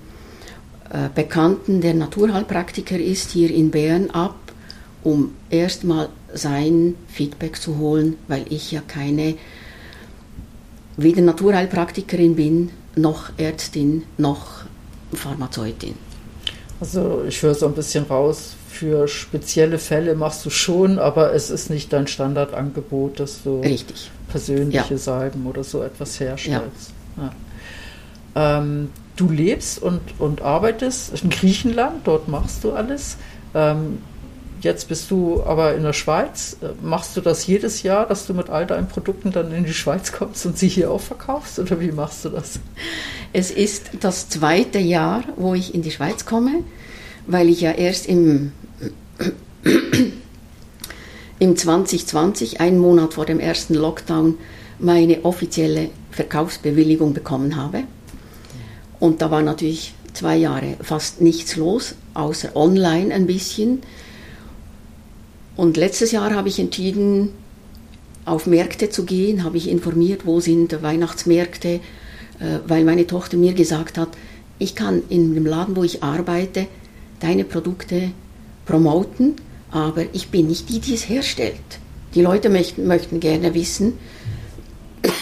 äh, 0.90 1.08
Bekannten, 1.14 1.80
der 1.80 1.94
Naturheilpraktiker 1.94 2.98
ist, 2.98 3.30
hier 3.30 3.50
in 3.50 3.70
Bern 3.70 4.10
ab, 4.10 4.36
um 5.02 5.32
erstmal 5.48 6.10
sein 6.34 6.96
Feedback 7.08 7.56
zu 7.56 7.78
holen, 7.78 8.16
weil 8.28 8.44
ich 8.50 8.72
ja 8.72 8.80
keine 8.86 9.36
weder 10.96 11.22
Naturheilpraktikerin 11.22 12.36
bin, 12.36 12.70
noch 12.96 13.30
Ärztin, 13.38 14.02
noch 14.18 14.64
Pharmazeutin. 15.12 15.94
Also 16.80 17.24
ich 17.26 17.40
höre 17.42 17.54
so 17.54 17.66
ein 17.66 17.74
bisschen 17.74 18.04
raus, 18.04 18.54
für 18.70 19.08
spezielle 19.08 19.78
Fälle 19.78 20.14
machst 20.14 20.44
du 20.46 20.50
schon, 20.50 20.98
aber 20.98 21.34
es 21.34 21.50
ist 21.50 21.70
nicht 21.70 21.92
dein 21.92 22.06
Standardangebot, 22.06 23.20
dass 23.20 23.42
du 23.42 23.60
Richtig. 23.60 24.10
persönliche 24.28 24.94
ja. 24.94 24.98
Salben 24.98 25.46
oder 25.46 25.64
so 25.64 25.82
etwas 25.82 26.20
herstellst. 26.20 26.92
Ja. 27.16 27.32
Ja. 28.34 28.58
Ähm, 28.58 28.90
du 29.16 29.28
lebst 29.28 29.82
und, 29.82 30.00
und 30.18 30.42
arbeitest 30.42 31.22
in 31.22 31.30
Griechenland, 31.30 32.06
dort 32.06 32.28
machst 32.28 32.64
du 32.64 32.72
alles. 32.72 33.16
Ähm, 33.54 33.98
jetzt 34.60 34.88
bist 34.88 35.10
du 35.10 35.42
aber 35.42 35.74
in 35.74 35.82
der 35.82 35.92
Schweiz. 35.92 36.56
Machst 36.82 37.16
du 37.16 37.20
das 37.20 37.46
jedes 37.46 37.82
Jahr, 37.82 38.06
dass 38.06 38.26
du 38.26 38.34
mit 38.34 38.50
all 38.50 38.66
deinen 38.66 38.88
Produkten 38.88 39.32
dann 39.32 39.52
in 39.52 39.64
die 39.64 39.74
Schweiz 39.74 40.12
kommst 40.12 40.46
und 40.46 40.58
sie 40.58 40.68
hier 40.68 40.90
auch 40.90 41.00
verkaufst? 41.00 41.58
Oder 41.58 41.80
wie 41.80 41.92
machst 41.92 42.24
du 42.24 42.30
das? 42.30 42.60
Es 43.32 43.50
ist 43.50 43.90
das 44.00 44.28
zweite 44.28 44.78
Jahr, 44.78 45.24
wo 45.36 45.54
ich 45.54 45.74
in 45.74 45.82
die 45.82 45.90
Schweiz 45.90 46.24
komme, 46.24 46.62
weil 47.26 47.48
ich 47.48 47.60
ja 47.60 47.72
erst 47.72 48.06
im, 48.06 48.52
im 51.38 51.56
2020, 51.56 52.60
einen 52.60 52.78
Monat 52.78 53.14
vor 53.14 53.26
dem 53.26 53.40
ersten 53.40 53.74
Lockdown, 53.74 54.36
meine 54.78 55.24
offizielle 55.24 55.90
Verkaufsbewilligung 56.10 57.14
bekommen 57.14 57.56
habe. 57.56 57.84
Und 58.98 59.22
da 59.22 59.30
war 59.30 59.42
natürlich 59.42 59.94
zwei 60.12 60.36
Jahre 60.36 60.76
fast 60.82 61.20
nichts 61.20 61.56
los, 61.56 61.94
außer 62.14 62.54
online 62.56 63.14
ein 63.14 63.26
bisschen. 63.26 63.80
Und 65.56 65.76
letztes 65.76 66.12
Jahr 66.12 66.34
habe 66.34 66.48
ich 66.48 66.58
entschieden, 66.58 67.30
auf 68.24 68.46
Märkte 68.46 68.90
zu 68.90 69.04
gehen, 69.04 69.44
habe 69.44 69.56
ich 69.56 69.68
informiert, 69.68 70.26
wo 70.26 70.40
sind 70.40 70.82
Weihnachtsmärkte, 70.82 71.68
äh, 71.68 71.80
weil 72.66 72.84
meine 72.84 73.06
Tochter 73.06 73.36
mir 73.36 73.54
gesagt 73.54 73.98
hat, 73.98 74.08
ich 74.58 74.74
kann 74.74 75.02
in 75.08 75.34
dem 75.34 75.46
Laden, 75.46 75.76
wo 75.76 75.84
ich 75.84 76.02
arbeite, 76.02 76.66
deine 77.20 77.44
Produkte 77.44 78.12
promoten, 78.66 79.36
aber 79.70 80.14
ich 80.14 80.28
bin 80.28 80.48
nicht 80.48 80.68
die, 80.68 80.80
die 80.80 80.94
es 80.94 81.08
herstellt. 81.08 81.54
Die 82.14 82.22
Leute 82.22 82.48
möchten, 82.48 82.86
möchten 82.86 83.20
gerne 83.20 83.54
wissen, 83.54 83.94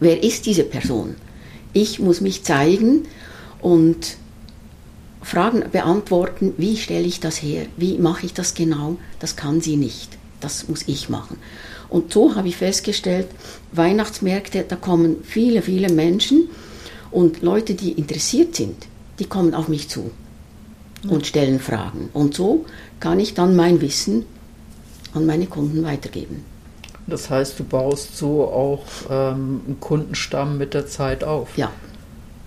wer 0.00 0.22
ist 0.22 0.46
diese 0.46 0.64
Person? 0.64 1.16
Ich 1.72 1.98
muss 1.98 2.20
mich 2.20 2.44
zeigen 2.44 3.06
und 3.60 4.16
Fragen 5.22 5.64
beantworten, 5.70 6.54
wie 6.56 6.76
stelle 6.76 7.06
ich 7.06 7.20
das 7.20 7.42
her, 7.42 7.66
wie 7.76 7.98
mache 7.98 8.26
ich 8.26 8.32
das 8.32 8.54
genau, 8.54 8.96
das 9.18 9.36
kann 9.36 9.60
sie 9.60 9.76
nicht, 9.76 10.16
das 10.40 10.68
muss 10.68 10.84
ich 10.86 11.08
machen. 11.08 11.36
Und 11.88 12.12
so 12.12 12.34
habe 12.34 12.48
ich 12.48 12.56
festgestellt, 12.56 13.26
Weihnachtsmärkte, 13.72 14.64
da 14.66 14.76
kommen 14.76 15.16
viele, 15.24 15.62
viele 15.62 15.92
Menschen 15.92 16.48
und 17.10 17.42
Leute, 17.42 17.74
die 17.74 17.92
interessiert 17.92 18.56
sind, 18.56 18.86
die 19.18 19.26
kommen 19.26 19.54
auf 19.54 19.68
mich 19.68 19.88
zu 19.88 20.10
und 21.08 21.26
stellen 21.26 21.60
Fragen. 21.60 22.08
Und 22.12 22.34
so 22.34 22.64
kann 23.00 23.20
ich 23.20 23.34
dann 23.34 23.56
mein 23.56 23.80
Wissen 23.80 24.24
an 25.14 25.26
meine 25.26 25.46
Kunden 25.46 25.84
weitergeben. 25.84 26.44
Das 27.06 27.30
heißt, 27.30 27.58
du 27.58 27.64
baust 27.64 28.16
so 28.16 28.44
auch 28.44 28.84
ähm, 29.08 29.60
einen 29.66 29.76
Kundenstamm 29.80 30.58
mit 30.58 30.74
der 30.74 30.86
Zeit 30.86 31.22
auf. 31.22 31.56
Ja. 31.56 31.70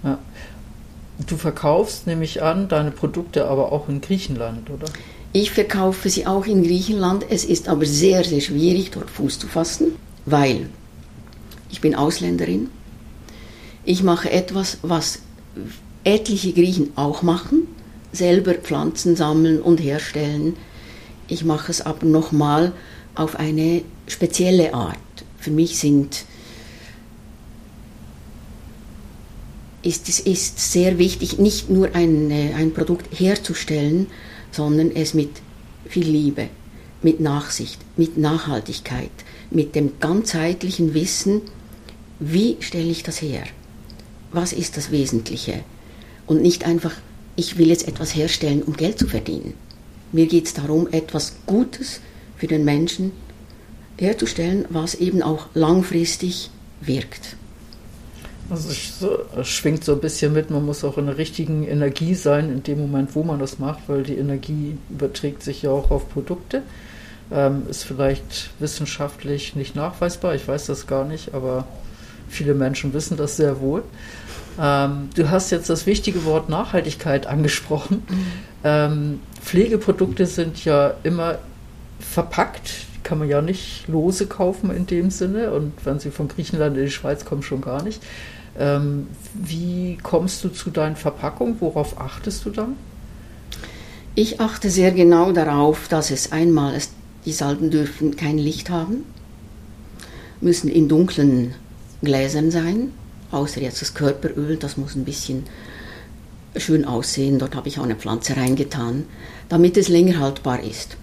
ja. 0.03 0.19
Du 1.27 1.37
verkaufst, 1.37 2.07
nehme 2.07 2.25
ich 2.25 2.43
an, 2.43 2.67
deine 2.67 2.91
Produkte 2.91 3.47
aber 3.47 3.71
auch 3.71 3.87
in 3.87 4.01
Griechenland, 4.01 4.69
oder? 4.69 4.87
Ich 5.31 5.51
verkaufe 5.51 6.09
sie 6.09 6.25
auch 6.25 6.45
in 6.45 6.63
Griechenland. 6.63 7.25
Es 7.29 7.45
ist 7.45 7.69
aber 7.69 7.85
sehr, 7.85 8.23
sehr 8.23 8.41
schwierig, 8.41 8.91
dort 8.91 9.09
Fuß 9.09 9.39
zu 9.39 9.47
fassen, 9.47 9.95
weil 10.25 10.69
ich 11.69 11.81
bin 11.81 11.95
Ausländerin. 11.95 12.69
Ich 13.85 14.03
mache 14.03 14.31
etwas, 14.31 14.79
was 14.81 15.19
etliche 16.03 16.53
Griechen 16.53 16.91
auch 16.95 17.21
machen, 17.21 17.67
selber 18.11 18.55
Pflanzen 18.55 19.15
sammeln 19.15 19.61
und 19.61 19.79
herstellen. 19.79 20.57
Ich 21.27 21.45
mache 21.45 21.71
es 21.71 21.81
aber 21.81 22.05
nochmal 22.05 22.73
auf 23.15 23.35
eine 23.35 23.83
spezielle 24.07 24.73
Art. 24.73 24.97
Für 25.37 25.51
mich 25.51 25.77
sind, 25.77 26.25
ist 29.81 30.09
es 30.09 30.19
ist 30.19 30.71
sehr 30.71 30.97
wichtig, 30.97 31.37
nicht 31.37 31.69
nur 31.69 31.95
ein, 31.95 32.31
ein 32.31 32.73
Produkt 32.73 33.19
herzustellen, 33.19 34.07
sondern 34.51 34.91
es 34.91 35.13
mit 35.13 35.29
viel 35.87 36.07
Liebe, 36.07 36.49
mit 37.01 37.19
Nachsicht, 37.19 37.79
mit 37.95 38.17
Nachhaltigkeit, 38.17 39.11
mit 39.51 39.75
dem 39.75 39.99
ganzheitlichen 39.99 40.93
Wissen, 40.93 41.41
wie 42.19 42.57
stelle 42.59 42.89
ich 42.89 43.03
das 43.03 43.21
her? 43.21 43.43
Was 44.31 44.53
ist 44.53 44.77
das 44.77 44.91
Wesentliche? 44.91 45.63
Und 46.27 46.41
nicht 46.41 46.65
einfach, 46.65 46.93
ich 47.39 47.57
will 47.57 47.69
jetzt 47.69 47.87
etwas 47.87 48.13
herstellen, 48.13 48.61
um 48.63 48.75
Geld 48.75 48.99
zu 48.99 49.07
verdienen. 49.07 49.53
Mir 50.11 50.27
geht 50.27 50.47
es 50.47 50.53
darum, 50.53 50.87
etwas 50.91 51.37
Gutes 51.45 52.01
für 52.35 52.47
den 52.47 52.65
Menschen 52.65 53.13
herzustellen, 53.97 54.65
was 54.69 54.95
eben 54.95 55.21
auch 55.21 55.47
langfristig 55.53 56.51
wirkt. 56.81 57.37
Also 58.49 58.69
es 58.69 59.47
schwingt 59.47 59.85
so 59.85 59.93
ein 59.93 60.01
bisschen 60.01 60.33
mit, 60.33 60.49
man 60.49 60.65
muss 60.65 60.83
auch 60.83 60.97
in 60.97 61.05
der 61.05 61.17
richtigen 61.17 61.63
Energie 61.63 62.15
sein 62.15 62.51
in 62.51 62.63
dem 62.63 62.79
Moment, 62.79 63.15
wo 63.15 63.23
man 63.23 63.39
das 63.39 63.59
macht, 63.59 63.87
weil 63.87 64.03
die 64.03 64.17
Energie 64.17 64.77
überträgt 64.89 65.43
sich 65.43 65.61
ja 65.61 65.69
auch 65.69 65.91
auf 65.91 66.09
Produkte. 66.09 66.63
Ähm, 67.31 67.63
ist 67.69 67.83
vielleicht 67.83 68.49
wissenschaftlich 68.59 69.55
nicht 69.55 69.75
nachweisbar, 69.75 70.33
ich 70.33 70.47
weiß 70.47 70.65
das 70.65 70.87
gar 70.87 71.05
nicht, 71.05 71.35
aber 71.35 71.67
viele 72.27 72.55
Menschen 72.55 72.91
wissen 72.93 73.17
das 73.17 73.37
sehr 73.37 73.61
wohl. 73.61 73.83
Ähm, 74.59 75.09
du 75.15 75.29
hast 75.29 75.51
jetzt 75.51 75.69
das 75.69 75.85
wichtige 75.85 76.25
Wort 76.25 76.49
Nachhaltigkeit 76.49 77.27
angesprochen. 77.27 78.03
Mhm. 78.07 78.25
Ähm, 78.63 79.19
Pflegeprodukte 79.41 80.25
sind 80.25 80.63
ja 80.65 80.93
immer 81.03 81.39
verpackt, 81.99 82.85
kann 83.03 83.19
man 83.19 83.29
ja 83.29 83.41
nicht 83.41 83.87
lose 83.87 84.27
kaufen 84.27 84.69
in 84.71 84.85
dem 84.85 85.09
Sinne 85.11 85.51
und 85.51 85.73
wenn 85.83 85.99
sie 85.99 86.11
von 86.11 86.27
Griechenland 86.27 86.77
in 86.77 86.85
die 86.85 86.91
Schweiz 86.91 87.25
kommen, 87.25 87.43
schon 87.43 87.61
gar 87.61 87.83
nicht. 87.83 88.01
Ähm, 88.57 89.07
wie 89.33 89.97
kommst 90.01 90.43
du 90.43 90.49
zu 90.49 90.69
deinen 90.69 90.95
Verpackungen? 90.95 91.57
Worauf 91.59 91.99
achtest 91.99 92.45
du 92.45 92.49
dann? 92.49 92.75
Ich 94.15 94.41
achte 94.41 94.69
sehr 94.69 94.91
genau 94.91 95.31
darauf, 95.31 95.87
dass 95.87 96.11
es 96.11 96.31
einmal, 96.31 96.75
es, 96.75 96.91
die 97.25 97.31
Salben 97.31 97.69
dürfen 97.69 98.15
kein 98.15 98.37
Licht 98.37 98.69
haben, 98.69 99.05
müssen 100.41 100.67
in 100.67 100.89
dunklen 100.89 101.53
Gläsern 102.01 102.51
sein, 102.51 102.91
außer 103.31 103.61
jetzt 103.61 103.81
das 103.81 103.93
Körperöl, 103.93 104.57
das 104.57 104.77
muss 104.77 104.95
ein 104.95 105.05
bisschen 105.05 105.43
schön 106.55 106.85
aussehen. 106.85 107.39
Dort 107.39 107.55
habe 107.55 107.67
ich 107.67 107.79
auch 107.79 107.83
eine 107.83 107.95
Pflanze 107.95 108.35
reingetan, 108.37 109.05
damit 109.49 109.77
es 109.77 109.87
länger 109.87 110.19
haltbar 110.19 110.63
ist. 110.63 110.97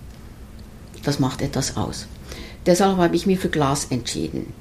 Das 1.02 1.18
macht 1.18 1.42
etwas 1.42 1.76
aus. 1.76 2.06
Deshalb 2.66 2.96
habe 2.96 3.14
ich 3.14 3.26
mich 3.26 3.38
für 3.38 3.48
Glas 3.48 3.86
entschieden. 3.90 4.52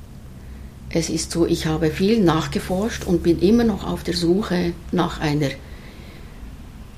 Es 0.89 1.09
ist 1.09 1.31
so, 1.31 1.45
ich 1.45 1.65
habe 1.65 1.89
viel 1.89 2.21
nachgeforscht 2.21 3.05
und 3.05 3.23
bin 3.23 3.39
immer 3.39 3.63
noch 3.63 3.85
auf 3.85 4.03
der 4.03 4.13
Suche 4.13 4.73
nach 4.91 5.19
einer 5.19 5.49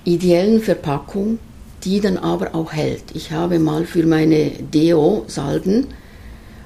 ideellen 0.04 0.62
Verpackung, 0.62 1.40
die 1.84 2.02
dann 2.02 2.18
aber 2.18 2.54
auch 2.54 2.74
hält. 2.74 3.04
Ich 3.14 3.32
habe 3.32 3.60
mal 3.60 3.86
für 3.86 4.06
meine 4.06 4.52
Deo-Salben 4.52 5.88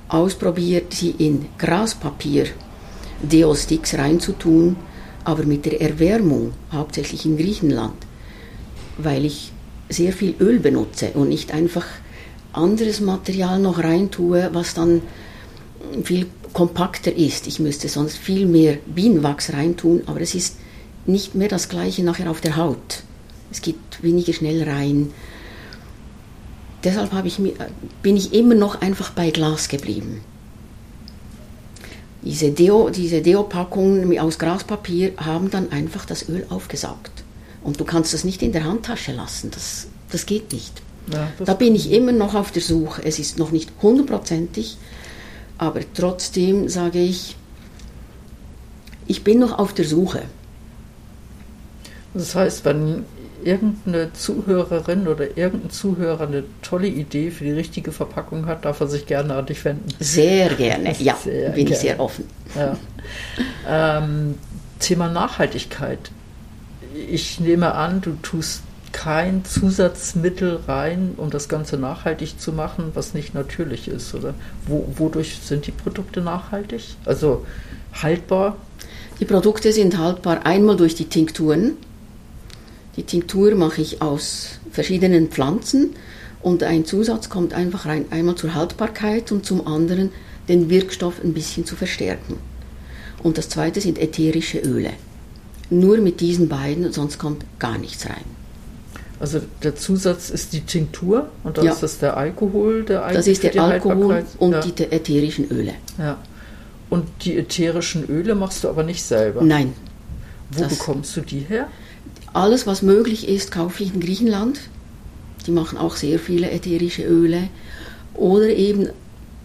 ausprobiert, 0.08 0.94
sie 0.94 1.12
in 1.12 1.46
Graspapier 1.58 2.48
Deosticks 3.24 3.94
reinzutun, 3.96 4.76
aber 5.24 5.44
mit 5.44 5.66
der 5.66 5.82
Erwärmung, 5.82 6.54
hauptsächlich 6.72 7.26
in 7.26 7.38
Griechenland, 7.38 7.96
weil 8.98 9.26
ich 9.26 9.52
sehr 9.90 10.14
viel 10.14 10.36
Öl 10.40 10.60
benutze 10.60 11.12
und 11.12 11.30
nicht 11.30 11.54
einfach 11.54 11.86
anderes 12.54 13.02
Material 13.02 13.60
noch 13.60 13.84
reintue, 13.84 14.50
was 14.54 14.74
dann 14.74 15.02
viel 16.04 16.28
kompakter 16.54 17.16
ist. 17.16 17.48
Ich 17.48 17.60
müsste 17.60 17.90
sonst 17.90 18.18
viel 18.18 18.46
mehr 18.46 18.78
Bienenwachs 18.86 19.54
reintun, 19.54 20.04
aber 20.06 20.22
es 20.22 20.36
ist 20.36 20.58
nicht 21.06 21.36
mehr 21.36 21.48
das 21.48 21.70
gleiche 21.70 22.04
nachher 22.04 22.30
auf 22.30 22.42
der 22.42 22.58
Haut. 22.58 23.04
Es 23.52 23.62
geht 23.62 23.76
weniger 24.02 24.34
schnell 24.34 24.64
rein. 24.64 25.12
Deshalb 26.84 27.12
ich 27.26 27.40
bin 28.02 28.18
ich 28.18 28.34
immer 28.34 28.56
noch 28.56 28.82
einfach 28.82 29.12
bei 29.12 29.30
Glas 29.30 29.68
geblieben. 29.68 30.22
Diese 32.24 32.52
Deo, 32.52 32.90
diese 32.90 33.22
Deo-Packungen 33.22 34.18
aus 34.20 34.38
Graspapier 34.38 35.14
haben 35.18 35.50
dann 35.50 35.72
einfach 35.72 36.06
das 36.06 36.30
Öl 36.30 36.46
aufgesaugt. 36.50 37.12
Und 37.64 37.80
du 37.80 37.86
kannst 37.86 38.14
das 38.14 38.24
nicht 38.24 38.42
in 38.42 38.52
der 38.52 38.64
Handtasche 38.64 39.12
lassen. 39.12 39.50
Das, 39.52 39.88
das 40.12 40.26
geht 40.26 40.52
nicht. 40.54 40.82
Ja, 41.12 41.32
das 41.38 41.48
da 41.48 41.54
bin 41.56 41.76
ich 41.76 41.92
immer 41.92 42.12
noch 42.12 42.36
auf 42.36 42.52
der 42.52 42.62
Suche. 42.62 43.04
Es 43.04 43.18
ist 43.18 43.40
noch 43.40 43.52
nicht 43.52 43.72
hundertprozentig, 43.82 44.78
aber 45.58 45.82
trotzdem 45.94 46.70
sage 46.70 47.00
ich, 47.00 47.36
ich 49.08 49.24
bin 49.24 49.40
noch 49.40 49.58
auf 49.58 49.74
der 49.74 49.86
Suche. 49.86 50.24
Das 52.14 52.36
heißt, 52.36 52.66
wenn 52.66 53.06
irgendeine 53.44 54.14
Zuhörerin 54.14 55.08
oder 55.08 55.38
irgendein 55.38 55.70
Zuhörer 55.70 56.28
eine 56.28 56.44
tolle 56.62 56.88
Idee 56.88 57.32
für 57.32 57.44
die 57.44 57.52
richtige 57.52 57.92
Verpackung 57.92 58.46
hat, 58.46 58.66
darf 58.66 58.80
er 58.80 58.88
sich 58.88 59.06
gerne 59.06 59.36
an 59.36 59.46
dich 59.46 59.64
wenden. 59.66 59.88
Sehr 60.00 60.50
gerne, 60.50 60.96
ja, 61.00 61.16
sehr 61.16 61.50
bin 61.50 61.66
gerne. 61.66 61.72
ich 61.72 61.78
sehr 61.78 62.00
offen. 62.00 62.26
Ja. 62.56 62.78
Ähm, 63.68 64.36
Thema 64.80 65.10
Nachhaltigkeit. 65.10 66.12
Ich 67.10 67.40
nehme 67.40 67.74
an, 67.74 68.02
du 68.02 68.14
tust 68.22 68.64
kein 68.92 69.46
Zusatzmittel 69.46 70.60
rein, 70.68 71.14
um 71.18 71.30
das 71.30 71.48
Ganze 71.48 71.78
nachhaltig 71.78 72.40
zu 72.40 72.52
machen, 72.52 72.92
was 72.94 73.14
nicht 73.14 73.34
natürlich 73.34 73.88
ist, 73.88 74.14
oder? 74.14 74.34
Wo, 74.68 74.88
wodurch 74.98 75.40
sind 75.44 75.68
die 75.68 75.72
Produkte 75.72 76.22
nachhaltig? 76.22 76.84
Also 77.06 77.46
haltbar? 78.02 78.58
Die 79.20 79.26
Produkte 79.26 79.72
sind 79.72 79.98
haltbar 79.98 80.46
einmal 80.46 80.76
durch 80.76 80.96
die 80.96 81.06
Tinkturen. 81.06 81.78
Die 82.98 83.04
Tinktur 83.04 83.56
mache 83.56 83.82
ich 83.82 84.02
aus 84.02 84.60
verschiedenen 84.72 85.30
Pflanzen 85.30 85.92
und 86.42 86.64
ein 86.64 86.86
Zusatz 86.86 87.30
kommt 87.30 87.54
einfach 87.54 87.86
rein, 87.86 88.06
einmal 88.10 88.36
zur 88.36 88.54
Haltbarkeit 88.54 89.32
und 89.32 89.46
zum 89.46 89.66
anderen 89.68 90.10
den 90.48 90.70
Wirkstoff 90.70 91.24
ein 91.24 91.34
bisschen 91.34 91.66
zu 91.66 91.76
verstärken. 91.76 92.38
Und 93.24 93.38
das 93.38 93.50
zweite 93.50 93.80
sind 93.80 94.00
ätherische 94.00 94.60
Öle. 94.60 94.92
Nur 95.70 95.98
mit 96.00 96.20
diesen 96.20 96.50
beiden, 96.50 96.92
sonst 96.92 97.18
kommt 97.18 97.46
gar 97.60 97.78
nichts 97.78 98.06
rein. 98.10 98.26
Also 99.20 99.40
der 99.62 99.76
Zusatz 99.76 100.32
ist 100.32 100.52
die 100.52 100.62
Tinktur 100.62 101.30
und 101.44 101.58
dann 101.58 101.66
ja. 101.66 101.72
ist 101.74 101.84
das 101.84 102.00
der 102.00 102.18
Alkohol, 102.18 102.84
der 102.84 103.08
Das 103.14 103.28
ist 103.28 103.44
der 103.44 103.64
Alkohol 103.64 104.26
und 104.40 104.52
ja. 104.52 104.62
die 104.62 104.84
ätherischen 104.84 105.48
Öle. 105.50 105.76
Ja. 106.00 106.18
Und 106.90 107.06
die 107.24 107.38
ätherischen 107.38 108.10
Öle 108.10 108.34
machst 108.34 108.64
du 108.64 108.70
aber 108.70 108.84
nicht 108.84 109.04
selber? 109.04 109.44
Nein. 109.44 109.74
Wo 110.50 110.66
bekommst 110.66 111.16
du 111.16 111.22
die 111.22 111.40
her? 111.40 111.68
Alles, 112.34 112.66
was 112.66 112.82
möglich 112.82 113.28
ist, 113.28 113.52
kaufe 113.52 113.84
ich 113.84 113.94
in 113.94 114.00
Griechenland. 114.00 114.60
Die 115.46 115.52
machen 115.52 115.78
auch 115.78 115.96
sehr 115.96 116.20
viele 116.20 116.50
ätherische 116.52 117.04
Öle. 117.04 117.50
Oder 118.14 118.50
eben 118.50 118.90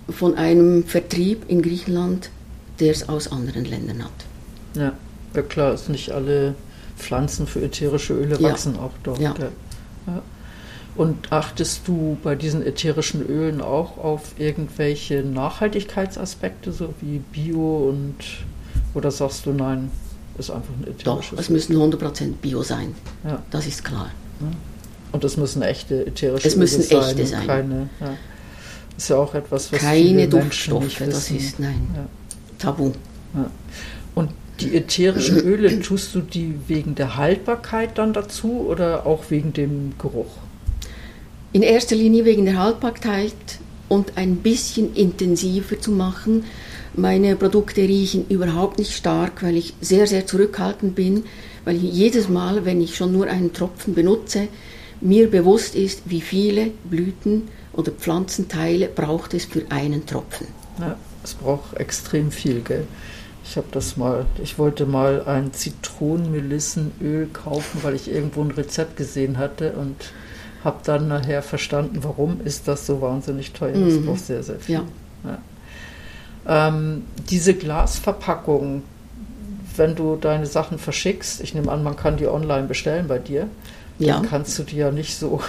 von 0.08 0.36
einem 0.36 0.84
Vertrieb 0.84 1.44
in 1.48 1.62
Griechenland, 1.62 2.30
der 2.78 2.92
es 2.92 3.08
aus 3.08 3.32
anderen 3.32 3.64
Ländern 3.64 4.04
hat. 4.04 4.12
Ja, 4.74 4.92
ja 5.34 5.42
klar, 5.42 5.74
ist 5.74 5.88
nicht 5.88 6.12
alle 6.12 6.54
Pflanzen 6.96 7.46
für 7.46 7.62
ätherische 7.62 8.14
Öle 8.14 8.40
wachsen 8.40 8.74
ja. 8.76 8.80
auch 8.80 8.92
dort. 9.02 9.20
Ja. 9.20 9.34
Ja. 10.06 10.22
Und 10.94 11.30
achtest 11.30 11.86
du 11.86 12.16
bei 12.22 12.34
diesen 12.34 12.64
ätherischen 12.64 13.26
Ölen 13.26 13.60
auch 13.60 13.98
auf 13.98 14.32
irgendwelche 14.38 15.22
Nachhaltigkeitsaspekte, 15.22 16.72
so 16.72 16.94
wie 17.00 17.18
Bio 17.18 17.88
und 17.88 18.14
oder 18.94 19.10
sagst 19.10 19.44
du 19.44 19.52
nein, 19.52 19.90
ist 20.38 20.50
einfach 20.50 20.72
ein 20.74 20.88
ätherisches 20.88 21.30
Doch, 21.30 21.38
es 21.38 21.50
müssen 21.50 21.76
100% 21.76 22.32
Bio 22.42 22.62
sein. 22.62 22.94
Ja. 23.24 23.42
Das 23.50 23.66
ist 23.66 23.84
klar. 23.84 24.10
Und 25.12 25.24
es 25.24 25.36
müssen 25.36 25.62
echte 25.62 26.06
ätherische 26.06 26.48
es 26.48 26.56
müssen 26.56 26.82
Öle 26.82 27.08
echte 27.08 27.26
sein. 27.26 27.46
Keine, 27.46 27.88
ja. 28.00 28.16
Ist 28.96 29.10
ja 29.10 29.16
auch 29.16 29.34
etwas, 29.34 29.72
was 29.72 29.80
Keine 29.80 30.28
Duftstoffe, 30.28 30.98
das 30.98 31.30
ist 31.30 31.58
nein. 31.58 32.08
Tabu. 32.58 32.92
Und 34.14 34.30
die 34.60 34.74
ätherischen 34.74 35.38
Öle, 35.38 35.80
tust 35.80 36.14
du 36.14 36.20
die 36.20 36.54
wegen 36.66 36.94
der 36.94 37.16
Haltbarkeit 37.16 37.98
dann 37.98 38.12
dazu 38.12 38.66
oder 38.68 39.06
auch 39.06 39.24
wegen 39.28 39.52
dem 39.52 39.92
Geruch? 39.98 40.30
In 41.52 41.62
erster 41.62 41.94
Linie 41.94 42.24
wegen 42.24 42.44
der 42.46 42.58
Haltbarkeit 42.58 43.34
und 43.88 44.16
ein 44.16 44.36
bisschen 44.36 44.94
intensiver 44.94 45.78
zu 45.78 45.90
machen. 45.90 46.44
Meine 46.96 47.36
Produkte 47.36 47.82
riechen 47.82 48.26
überhaupt 48.28 48.78
nicht 48.78 48.92
stark, 48.92 49.42
weil 49.42 49.56
ich 49.56 49.74
sehr, 49.82 50.06
sehr 50.06 50.26
zurückhaltend 50.26 50.94
bin, 50.94 51.24
weil 51.66 51.76
ich 51.76 51.82
jedes 51.82 52.28
Mal, 52.30 52.64
wenn 52.64 52.80
ich 52.80 52.96
schon 52.96 53.12
nur 53.12 53.26
einen 53.26 53.52
Tropfen 53.52 53.94
benutze, 53.94 54.48
mir 55.02 55.30
bewusst 55.30 55.74
ist, 55.74 56.02
wie 56.06 56.22
viele 56.22 56.70
Blüten 56.84 57.48
oder 57.74 57.92
Pflanzenteile 57.92 58.88
braucht 58.88 59.34
es 59.34 59.44
für 59.44 59.62
einen 59.68 60.06
Tropfen. 60.06 60.46
Ja, 60.80 60.96
es 61.22 61.34
braucht 61.34 61.76
extrem 61.76 62.30
viel, 62.30 62.62
gell? 62.62 62.86
Ich 63.44 63.56
habe 63.56 63.66
das 63.70 63.96
mal, 63.96 64.24
ich 64.42 64.58
wollte 64.58 64.86
mal 64.86 65.22
ein 65.26 65.52
Zitronenmelissenöl 65.52 67.28
kaufen, 67.32 67.80
weil 67.82 67.94
ich 67.94 68.10
irgendwo 68.10 68.40
ein 68.40 68.50
Rezept 68.50 68.96
gesehen 68.96 69.38
hatte 69.38 69.72
und 69.72 69.96
habe 70.64 70.78
dann 70.82 71.08
nachher 71.08 71.42
verstanden, 71.42 71.98
warum 72.02 72.40
ist 72.44 72.66
das 72.66 72.86
so 72.86 73.00
wahnsinnig 73.00 73.52
teuer. 73.52 73.72
Das 73.72 73.94
mhm. 73.94 74.06
braucht 74.06 74.26
sehr, 74.26 74.42
sehr 74.42 74.58
viel. 74.58 74.76
Ja. 74.76 74.84
Ja. 75.24 75.38
Ähm, 76.48 77.04
diese 77.30 77.54
Glasverpackung, 77.54 78.82
wenn 79.76 79.94
du 79.94 80.16
deine 80.16 80.46
Sachen 80.46 80.78
verschickst, 80.78 81.40
ich 81.40 81.54
nehme 81.54 81.70
an, 81.70 81.82
man 81.82 81.96
kann 81.96 82.16
die 82.16 82.26
online 82.26 82.66
bestellen 82.66 83.08
bei 83.08 83.18
dir, 83.18 83.48
ja. 83.98 84.14
dann 84.14 84.28
kannst 84.28 84.58
du 84.58 84.62
die 84.62 84.76
ja 84.76 84.90
nicht 84.90 85.16
so 85.16 85.40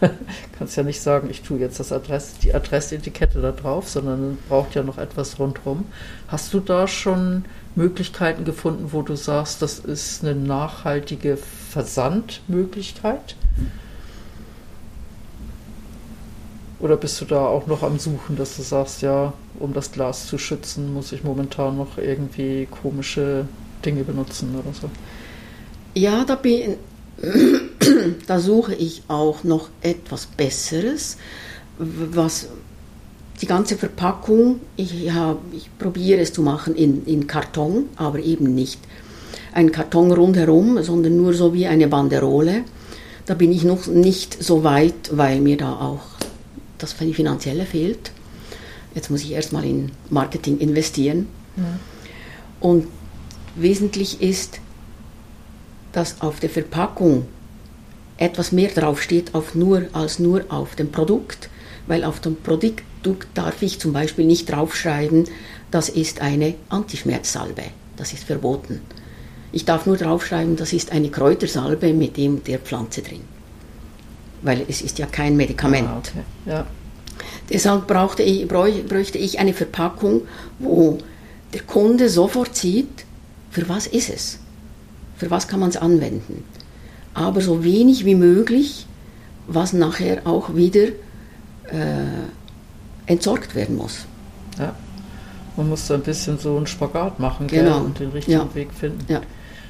kannst 0.58 0.76
ja 0.76 0.82
nicht 0.82 1.00
sagen, 1.00 1.28
ich 1.30 1.42
tue 1.42 1.58
jetzt 1.58 1.80
das 1.80 1.92
Adress, 1.92 2.34
die 2.42 2.54
Adressetikette 2.54 3.40
da 3.40 3.52
drauf, 3.52 3.88
sondern 3.88 4.38
braucht 4.48 4.74
ja 4.74 4.82
noch 4.82 4.98
etwas 4.98 5.38
rundherum. 5.38 5.86
Hast 6.28 6.52
du 6.54 6.60
da 6.60 6.86
schon 6.86 7.44
Möglichkeiten 7.74 8.44
gefunden, 8.44 8.92
wo 8.92 9.02
du 9.02 9.16
sagst, 9.16 9.62
das 9.62 9.78
ist 9.78 10.24
eine 10.24 10.34
nachhaltige 10.34 11.36
Versandmöglichkeit? 11.36 13.36
Oder 16.80 16.96
bist 16.96 17.20
du 17.20 17.26
da 17.26 17.46
auch 17.46 17.66
noch 17.66 17.82
am 17.82 17.98
Suchen, 17.98 18.36
dass 18.36 18.56
du 18.56 18.62
sagst, 18.62 19.02
ja, 19.02 19.34
um 19.58 19.74
das 19.74 19.92
Glas 19.92 20.26
zu 20.26 20.38
schützen, 20.38 20.94
muss 20.94 21.12
ich 21.12 21.24
momentan 21.24 21.76
noch 21.76 21.98
irgendwie 21.98 22.66
komische 22.70 23.46
Dinge 23.84 24.02
benutzen 24.02 24.54
oder 24.54 24.72
so? 24.72 24.88
Ja, 25.94 26.24
da 26.24 26.36
bin, 26.36 26.76
da 28.26 28.40
suche 28.40 28.74
ich 28.74 29.02
auch 29.08 29.44
noch 29.44 29.68
etwas 29.82 30.26
Besseres, 30.26 31.18
was 31.78 32.48
die 33.42 33.46
ganze 33.46 33.76
Verpackung, 33.76 34.60
ich, 34.76 35.10
hab, 35.12 35.38
ich 35.52 35.70
probiere 35.78 36.20
es 36.20 36.32
zu 36.32 36.42
machen 36.42 36.74
in, 36.74 37.04
in 37.06 37.26
Karton, 37.26 37.88
aber 37.96 38.20
eben 38.20 38.54
nicht 38.54 38.80
ein 39.52 39.72
Karton 39.72 40.12
rundherum, 40.12 40.82
sondern 40.82 41.16
nur 41.16 41.34
so 41.34 41.52
wie 41.52 41.66
eine 41.66 41.88
Banderole. 41.88 42.64
Da 43.26 43.34
bin 43.34 43.52
ich 43.52 43.64
noch 43.64 43.86
nicht 43.86 44.42
so 44.42 44.64
weit, 44.64 45.10
weil 45.12 45.40
mir 45.40 45.56
da 45.56 45.72
auch 45.72 46.19
das 46.82 46.92
Finanzielle 46.92 47.66
fehlt. 47.66 48.10
Jetzt 48.94 49.10
muss 49.10 49.22
ich 49.22 49.32
erstmal 49.32 49.64
in 49.64 49.92
Marketing 50.08 50.58
investieren. 50.58 51.28
Ja. 51.56 51.62
Und 52.60 52.86
wesentlich 53.54 54.20
ist, 54.20 54.60
dass 55.92 56.20
auf 56.20 56.40
der 56.40 56.50
Verpackung 56.50 57.26
etwas 58.16 58.52
mehr 58.52 58.70
draufsteht 58.70 59.34
auf 59.34 59.54
nur, 59.54 59.88
als 59.92 60.18
nur 60.18 60.44
auf 60.48 60.74
dem 60.74 60.92
Produkt, 60.92 61.48
weil 61.86 62.04
auf 62.04 62.20
dem 62.20 62.36
Produkt 62.36 62.82
darf 63.34 63.62
ich 63.62 63.80
zum 63.80 63.92
Beispiel 63.92 64.26
nicht 64.26 64.50
draufschreiben, 64.50 65.24
das 65.70 65.88
ist 65.88 66.20
eine 66.20 66.54
Antischmerzsalbe. 66.68 67.62
Das 67.96 68.12
ist 68.12 68.24
verboten. 68.24 68.80
Ich 69.52 69.64
darf 69.64 69.86
nur 69.86 69.96
draufschreiben, 69.96 70.56
das 70.56 70.72
ist 70.72 70.92
eine 70.92 71.10
Kräutersalbe 71.10 71.92
mit 71.92 72.16
dem 72.16 72.44
der 72.44 72.58
Pflanze 72.58 73.02
drin. 73.02 73.22
Weil 74.42 74.64
es 74.68 74.80
ist 74.82 74.98
ja 74.98 75.06
kein 75.06 75.36
Medikament. 75.36 75.88
Ah, 75.88 75.98
okay. 75.98 76.24
ja. 76.46 76.66
Deshalb 77.50 77.86
brauchte 77.86 78.22
ich, 78.22 78.48
bräuchte 78.48 79.18
ich 79.18 79.38
eine 79.38 79.52
Verpackung, 79.52 80.22
wo 80.58 80.98
der 81.52 81.60
Kunde 81.62 82.08
sofort 82.08 82.56
sieht, 82.56 83.04
für 83.50 83.68
was 83.68 83.86
ist 83.86 84.08
es 84.08 84.38
für 85.20 85.30
was 85.30 85.48
kann 85.48 85.60
man 85.60 85.68
es 85.68 85.76
anwenden. 85.76 86.44
Aber 87.12 87.42
so 87.42 87.62
wenig 87.62 88.06
wie 88.06 88.14
möglich, 88.14 88.86
was 89.46 89.74
nachher 89.74 90.26
auch 90.26 90.54
wieder 90.54 90.88
äh, 91.70 92.24
entsorgt 93.04 93.54
werden 93.54 93.76
muss. 93.76 94.06
Ja. 94.58 94.74
Man 95.58 95.68
muss 95.68 95.86
da 95.88 95.94
ein 95.94 96.00
bisschen 96.00 96.38
so 96.38 96.56
einen 96.56 96.66
Spagat 96.66 97.20
machen 97.20 97.48
genau. 97.48 97.80
und 97.80 97.98
den 98.00 98.12
richtigen 98.12 98.38
ja. 98.38 98.54
Weg 98.54 98.72
finden. 98.72 99.04
Ja. 99.08 99.20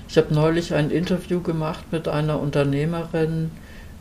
Ich 0.09 0.17
habe 0.17 0.33
neulich 0.33 0.73
ein 0.73 0.91
Interview 0.91 1.41
gemacht 1.41 1.85
mit 1.91 2.07
einer 2.07 2.39
Unternehmerin, 2.39 3.51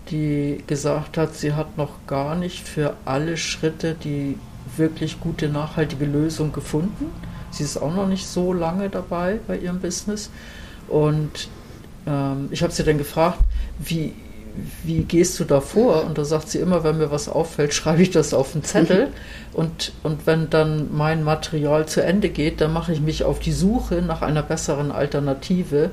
die 0.10 0.64
gesagt 0.68 1.18
hat, 1.18 1.36
sie 1.36 1.54
hat 1.54 1.78
noch 1.78 1.92
gar 2.08 2.36
nicht 2.36 2.68
für 2.68 2.96
alle 3.06 3.38
Schritte 3.38 3.96
die 4.04 4.38
wirklich 4.78 5.20
gute, 5.20 5.50
nachhaltige 5.50 6.06
Lösung 6.06 6.52
gefunden. 6.52 7.12
Sie 7.52 7.64
ist 7.64 7.78
auch 7.78 7.94
noch 7.94 8.08
nicht 8.08 8.28
so 8.28 8.54
lange 8.54 8.90
dabei 8.90 9.40
bei 9.48 9.58
ihrem 9.58 9.80
Business. 9.80 10.30
Und 10.88 11.50
ähm, 12.06 12.50
ich 12.52 12.62
habe 12.64 12.74
sie 12.74 12.84
dann 12.84 12.98
gefragt, 12.98 13.40
wie, 13.80 14.14
wie 14.84 15.04
gehst 15.04 15.40
du 15.40 15.46
da 15.46 15.62
vor? 15.62 16.06
Und 16.06 16.18
da 16.18 16.26
sagt 16.26 16.50
sie 16.50 16.60
immer, 16.60 16.84
wenn 16.84 16.98
mir 16.98 17.12
was 17.12 17.30
auffällt, 17.30 17.74
schreibe 17.76 18.02
ich 18.02 18.12
das 18.12 18.34
auf 18.34 18.54
einen 18.54 18.64
Zettel. 18.64 19.10
Und, 19.52 19.94
und 20.04 20.28
wenn 20.28 20.52
dann 20.52 20.96
mein 20.96 21.24
Material 21.24 21.88
zu 21.88 22.04
Ende 22.04 22.30
geht, 22.30 22.62
dann 22.62 22.72
mache 22.72 22.94
ich 22.94 23.02
mich 23.02 23.24
auf 23.24 23.40
die 23.40 23.52
Suche 23.52 24.04
nach 24.04 24.22
einer 24.22 24.44
besseren 24.44 24.92
Alternative, 24.92 25.90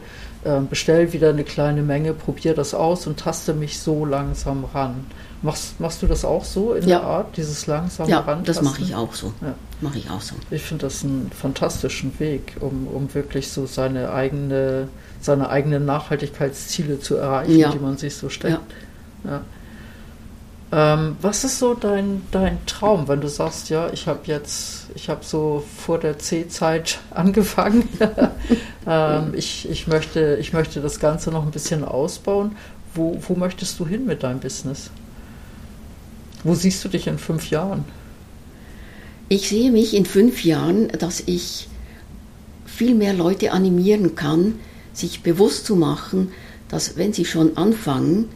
äh, 0.47 0.61
bestelle 0.61 1.13
wieder 1.13 1.31
eine 1.31 1.45
kleine 1.45 1.83
Menge, 1.83 2.13
probiere 2.13 2.55
das 2.55 2.75
aus 2.75 3.07
und 3.07 3.19
taste 3.19 3.55
mich 3.55 3.79
so 3.81 4.05
langsam 4.05 4.65
ran. 4.65 5.07
Machst, 5.43 5.79
machst 5.81 6.03
du 6.03 6.07
das 6.07 6.25
auch 6.25 6.45
so 6.45 6.73
in 6.73 6.89
ja. 6.89 6.99
der 6.99 7.07
Art, 7.07 7.37
dieses 7.37 7.67
langsame 7.67 8.09
Ja, 8.09 8.21
Rantasten? 8.21 8.45
das 8.47 8.63
mache 8.63 8.83
ich 8.83 8.95
auch 8.95 9.13
so. 9.13 9.33
Ja. 9.43 9.55
Mache 9.81 9.99
ich 9.99 10.11
auch 10.11 10.21
so. 10.21 10.35
Ich 10.51 10.63
finde 10.63 10.87
das 10.87 11.05
einen 11.05 11.31
fantastischen 11.31 12.19
Weg, 12.19 12.57
um, 12.61 12.87
um 12.87 13.13
wirklich 13.15 13.51
so 13.51 13.67
seine 13.67 14.13
eigene 14.13 14.89
seine 15.21 15.51
eigenen 15.51 15.85
Nachhaltigkeitsziele 15.85 17.01
zu 17.01 17.17
erreichen, 17.17 17.59
ja. 17.59 17.71
die 17.71 17.79
man 17.79 17.97
sich 17.97 18.15
so 18.17 18.29
steckt. 18.29 18.61
Ja. 19.25 19.43
Ähm, 20.73 21.17
was 21.21 21.45
ist 21.45 21.61
so 21.61 21.75
dein, 21.75 22.23
dein 22.33 22.59
Traum, 22.67 23.07
wenn 23.07 23.21
du 23.21 23.29
sagst, 23.29 23.71
ja, 23.71 23.89
ich 23.93 24.09
habe 24.09 24.21
jetzt, 24.25 24.89
ich 24.97 25.09
habe 25.09 25.25
so 25.25 25.63
vor 25.77 25.99
der 25.99 26.19
C-Zeit 26.19 26.99
angefangen, 27.11 27.89
ähm, 28.87 29.33
ich, 29.35 29.69
ich, 29.71 29.87
möchte, 29.87 30.37
ich 30.41 30.53
möchte 30.53 30.81
das 30.81 30.99
Ganze 30.99 31.31
noch 31.31 31.45
ein 31.45 31.53
bisschen 31.53 31.85
ausbauen. 31.85 32.57
Wo, 32.95 33.19
wo 33.29 33.35
möchtest 33.35 33.79
du 33.79 33.87
hin 33.87 34.07
mit 34.07 34.23
deinem 34.23 34.41
Business? 34.41 34.91
Wo 36.43 36.55
siehst 36.55 36.85
du 36.85 36.89
dich 36.89 37.07
in 37.07 37.19
fünf 37.19 37.51
Jahren? 37.51 37.85
Ich 39.29 39.49
sehe 39.49 39.71
mich 39.71 39.95
in 39.95 40.07
fünf 40.07 40.45
Jahren, 40.45 40.89
dass 40.89 41.21
ich 41.27 41.69
viel 42.65 42.95
mehr 42.95 43.13
Leute 43.13 43.53
animieren 43.53 44.15
kann, 44.15 44.55
sich 44.93 45.23
bewusst 45.23 45.67
zu 45.67 45.77
machen, 45.77 46.33
dass 46.69 46.97
wenn 46.97 47.13
sie 47.13 47.25
schon 47.25 47.57
anfangen, 47.57 48.29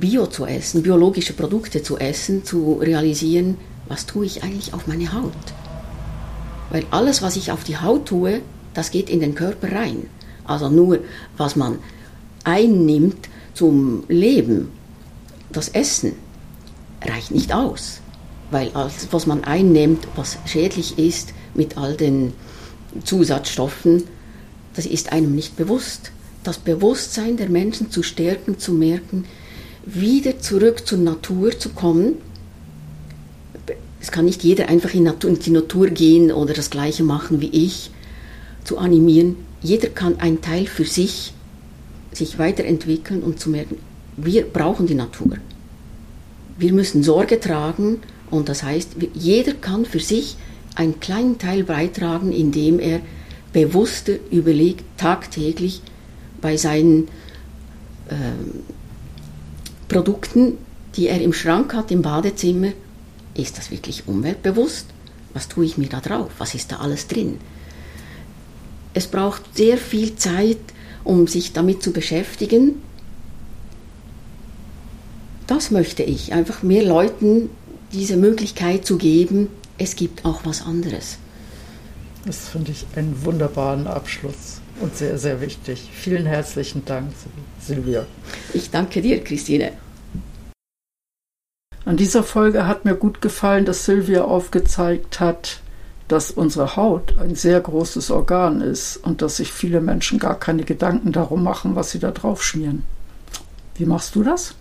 Bio 0.00 0.26
zu 0.26 0.46
essen, 0.46 0.82
biologische 0.82 1.32
Produkte 1.32 1.82
zu 1.82 1.98
essen, 1.98 2.44
zu 2.44 2.74
realisieren, 2.74 3.56
was 3.88 4.06
tue 4.06 4.26
ich 4.26 4.42
eigentlich 4.42 4.74
auf 4.74 4.86
meine 4.86 5.12
Haut? 5.12 5.32
Weil 6.70 6.84
alles, 6.90 7.22
was 7.22 7.36
ich 7.36 7.52
auf 7.52 7.64
die 7.64 7.78
Haut 7.78 8.06
tue, 8.06 8.40
das 8.74 8.90
geht 8.90 9.08
in 9.08 9.20
den 9.20 9.34
Körper 9.34 9.72
rein. 9.72 10.06
Also 10.44 10.68
nur, 10.68 11.00
was 11.36 11.56
man 11.56 11.78
einnimmt 12.44 13.28
zum 13.54 14.04
Leben, 14.08 14.68
das 15.50 15.68
Essen, 15.68 16.12
reicht 17.02 17.30
nicht 17.30 17.52
aus. 17.52 18.00
Weil 18.50 18.70
alles, 18.74 19.08
was 19.10 19.26
man 19.26 19.44
einnimmt, 19.44 20.06
was 20.14 20.38
schädlich 20.46 20.98
ist, 20.98 21.32
mit 21.54 21.78
all 21.78 21.96
den 21.96 22.32
Zusatzstoffen, 23.04 24.04
das 24.74 24.86
ist 24.86 25.12
einem 25.12 25.34
nicht 25.34 25.56
bewusst. 25.56 26.12
Das 26.44 26.58
Bewusstsein 26.58 27.36
der 27.36 27.48
Menschen 27.48 27.90
zu 27.90 28.02
stärken, 28.02 28.58
zu 28.58 28.72
merken, 28.72 29.24
wieder 29.86 30.40
zurück 30.40 30.86
zur 30.86 30.98
Natur 30.98 31.58
zu 31.58 31.70
kommen. 31.70 32.14
Es 34.00 34.10
kann 34.10 34.24
nicht 34.24 34.42
jeder 34.42 34.68
einfach 34.68 34.92
in, 34.92 35.10
die 35.44 35.50
Natur 35.50 35.88
gehen 35.88 36.30
oder 36.30 36.52
das 36.52 36.70
Gleiche 36.70 37.04
machen 37.04 37.40
wie 37.40 37.50
ich, 37.50 37.90
zu 38.64 38.78
animieren. 38.78 39.36
Jeder 39.62 39.88
kann 39.88 40.18
einen 40.20 40.42
Teil 40.42 40.66
für 40.66 40.84
sich 40.84 41.32
sich 42.12 42.38
weiterentwickeln 42.38 43.22
und 43.22 43.38
zu 43.40 43.50
merken, 43.50 43.76
wir 44.16 44.44
brauchen 44.44 44.86
die 44.86 44.94
Natur. 44.94 45.36
Wir 46.58 46.72
müssen 46.72 47.02
Sorge 47.02 47.38
tragen 47.38 47.98
und 48.30 48.48
das 48.48 48.62
heißt, 48.62 48.92
jeder 49.14 49.52
kann 49.52 49.84
für 49.84 50.00
sich 50.00 50.36
einen 50.74 50.98
kleinen 51.00 51.38
Teil 51.38 51.64
beitragen, 51.64 52.32
indem 52.32 52.78
er 52.78 53.00
bewusster 53.52 54.14
überlegt, 54.30 54.84
tagtäglich 54.96 55.82
bei 56.40 56.56
seinen 56.56 57.08
äh, 58.08 58.14
Produkten, 59.88 60.58
die 60.96 61.08
er 61.08 61.20
im 61.20 61.32
Schrank 61.32 61.74
hat, 61.74 61.90
im 61.90 62.02
Badezimmer, 62.02 62.72
ist 63.34 63.58
das 63.58 63.70
wirklich 63.70 64.08
umweltbewusst? 64.08 64.86
Was 65.34 65.48
tue 65.48 65.66
ich 65.66 65.76
mir 65.76 65.88
da 65.88 66.00
drauf? 66.00 66.30
Was 66.38 66.54
ist 66.54 66.72
da 66.72 66.76
alles 66.76 67.06
drin? 67.06 67.38
Es 68.94 69.06
braucht 69.06 69.42
sehr 69.54 69.76
viel 69.76 70.16
Zeit, 70.16 70.58
um 71.04 71.26
sich 71.26 71.52
damit 71.52 71.82
zu 71.82 71.92
beschäftigen. 71.92 72.76
Das 75.46 75.70
möchte 75.70 76.02
ich, 76.02 76.32
einfach 76.32 76.62
mehr 76.62 76.82
Leuten 76.82 77.50
diese 77.92 78.16
Möglichkeit 78.16 78.86
zu 78.86 78.96
geben, 78.96 79.48
es 79.78 79.94
gibt 79.94 80.24
auch 80.24 80.40
was 80.44 80.62
anderes. 80.62 81.18
Das 82.24 82.48
finde 82.48 82.72
ich 82.72 82.86
einen 82.96 83.24
wunderbaren 83.24 83.86
Abschluss 83.86 84.60
und 84.80 84.96
sehr, 84.96 85.18
sehr 85.18 85.40
wichtig. 85.40 85.90
Vielen 85.92 86.26
herzlichen 86.26 86.84
Dank, 86.84 87.12
Silvia. 87.60 88.06
Ich 88.52 88.70
danke 88.70 89.00
dir, 89.02 89.22
Christine. 89.22 89.72
An 91.84 91.96
dieser 91.96 92.24
Folge 92.24 92.66
hat 92.66 92.84
mir 92.84 92.96
gut 92.96 93.22
gefallen, 93.22 93.64
dass 93.64 93.84
Silvia 93.84 94.24
aufgezeigt 94.24 95.20
hat, 95.20 95.60
dass 96.08 96.30
unsere 96.30 96.76
Haut 96.76 97.16
ein 97.18 97.34
sehr 97.34 97.60
großes 97.60 98.10
Organ 98.10 98.60
ist 98.60 98.96
und 98.96 99.22
dass 99.22 99.36
sich 99.36 99.52
viele 99.52 99.80
Menschen 99.80 100.18
gar 100.18 100.38
keine 100.38 100.64
Gedanken 100.64 101.12
darum 101.12 101.42
machen, 101.42 101.76
was 101.76 101.90
sie 101.90 101.98
da 101.98 102.10
drauf 102.10 102.42
schmieren. 102.42 102.84
Wie 103.76 103.86
machst 103.86 104.14
du 104.14 104.22
das? 104.22 104.54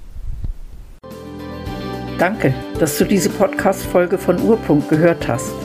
Danke, 2.18 2.54
dass 2.80 2.98
du 2.98 3.06
diese 3.06 3.30
Podcast-Folge 3.30 4.18
von 4.18 4.40
Urpunkt 4.42 4.90
gehört 4.90 5.28
hast. 5.28 5.65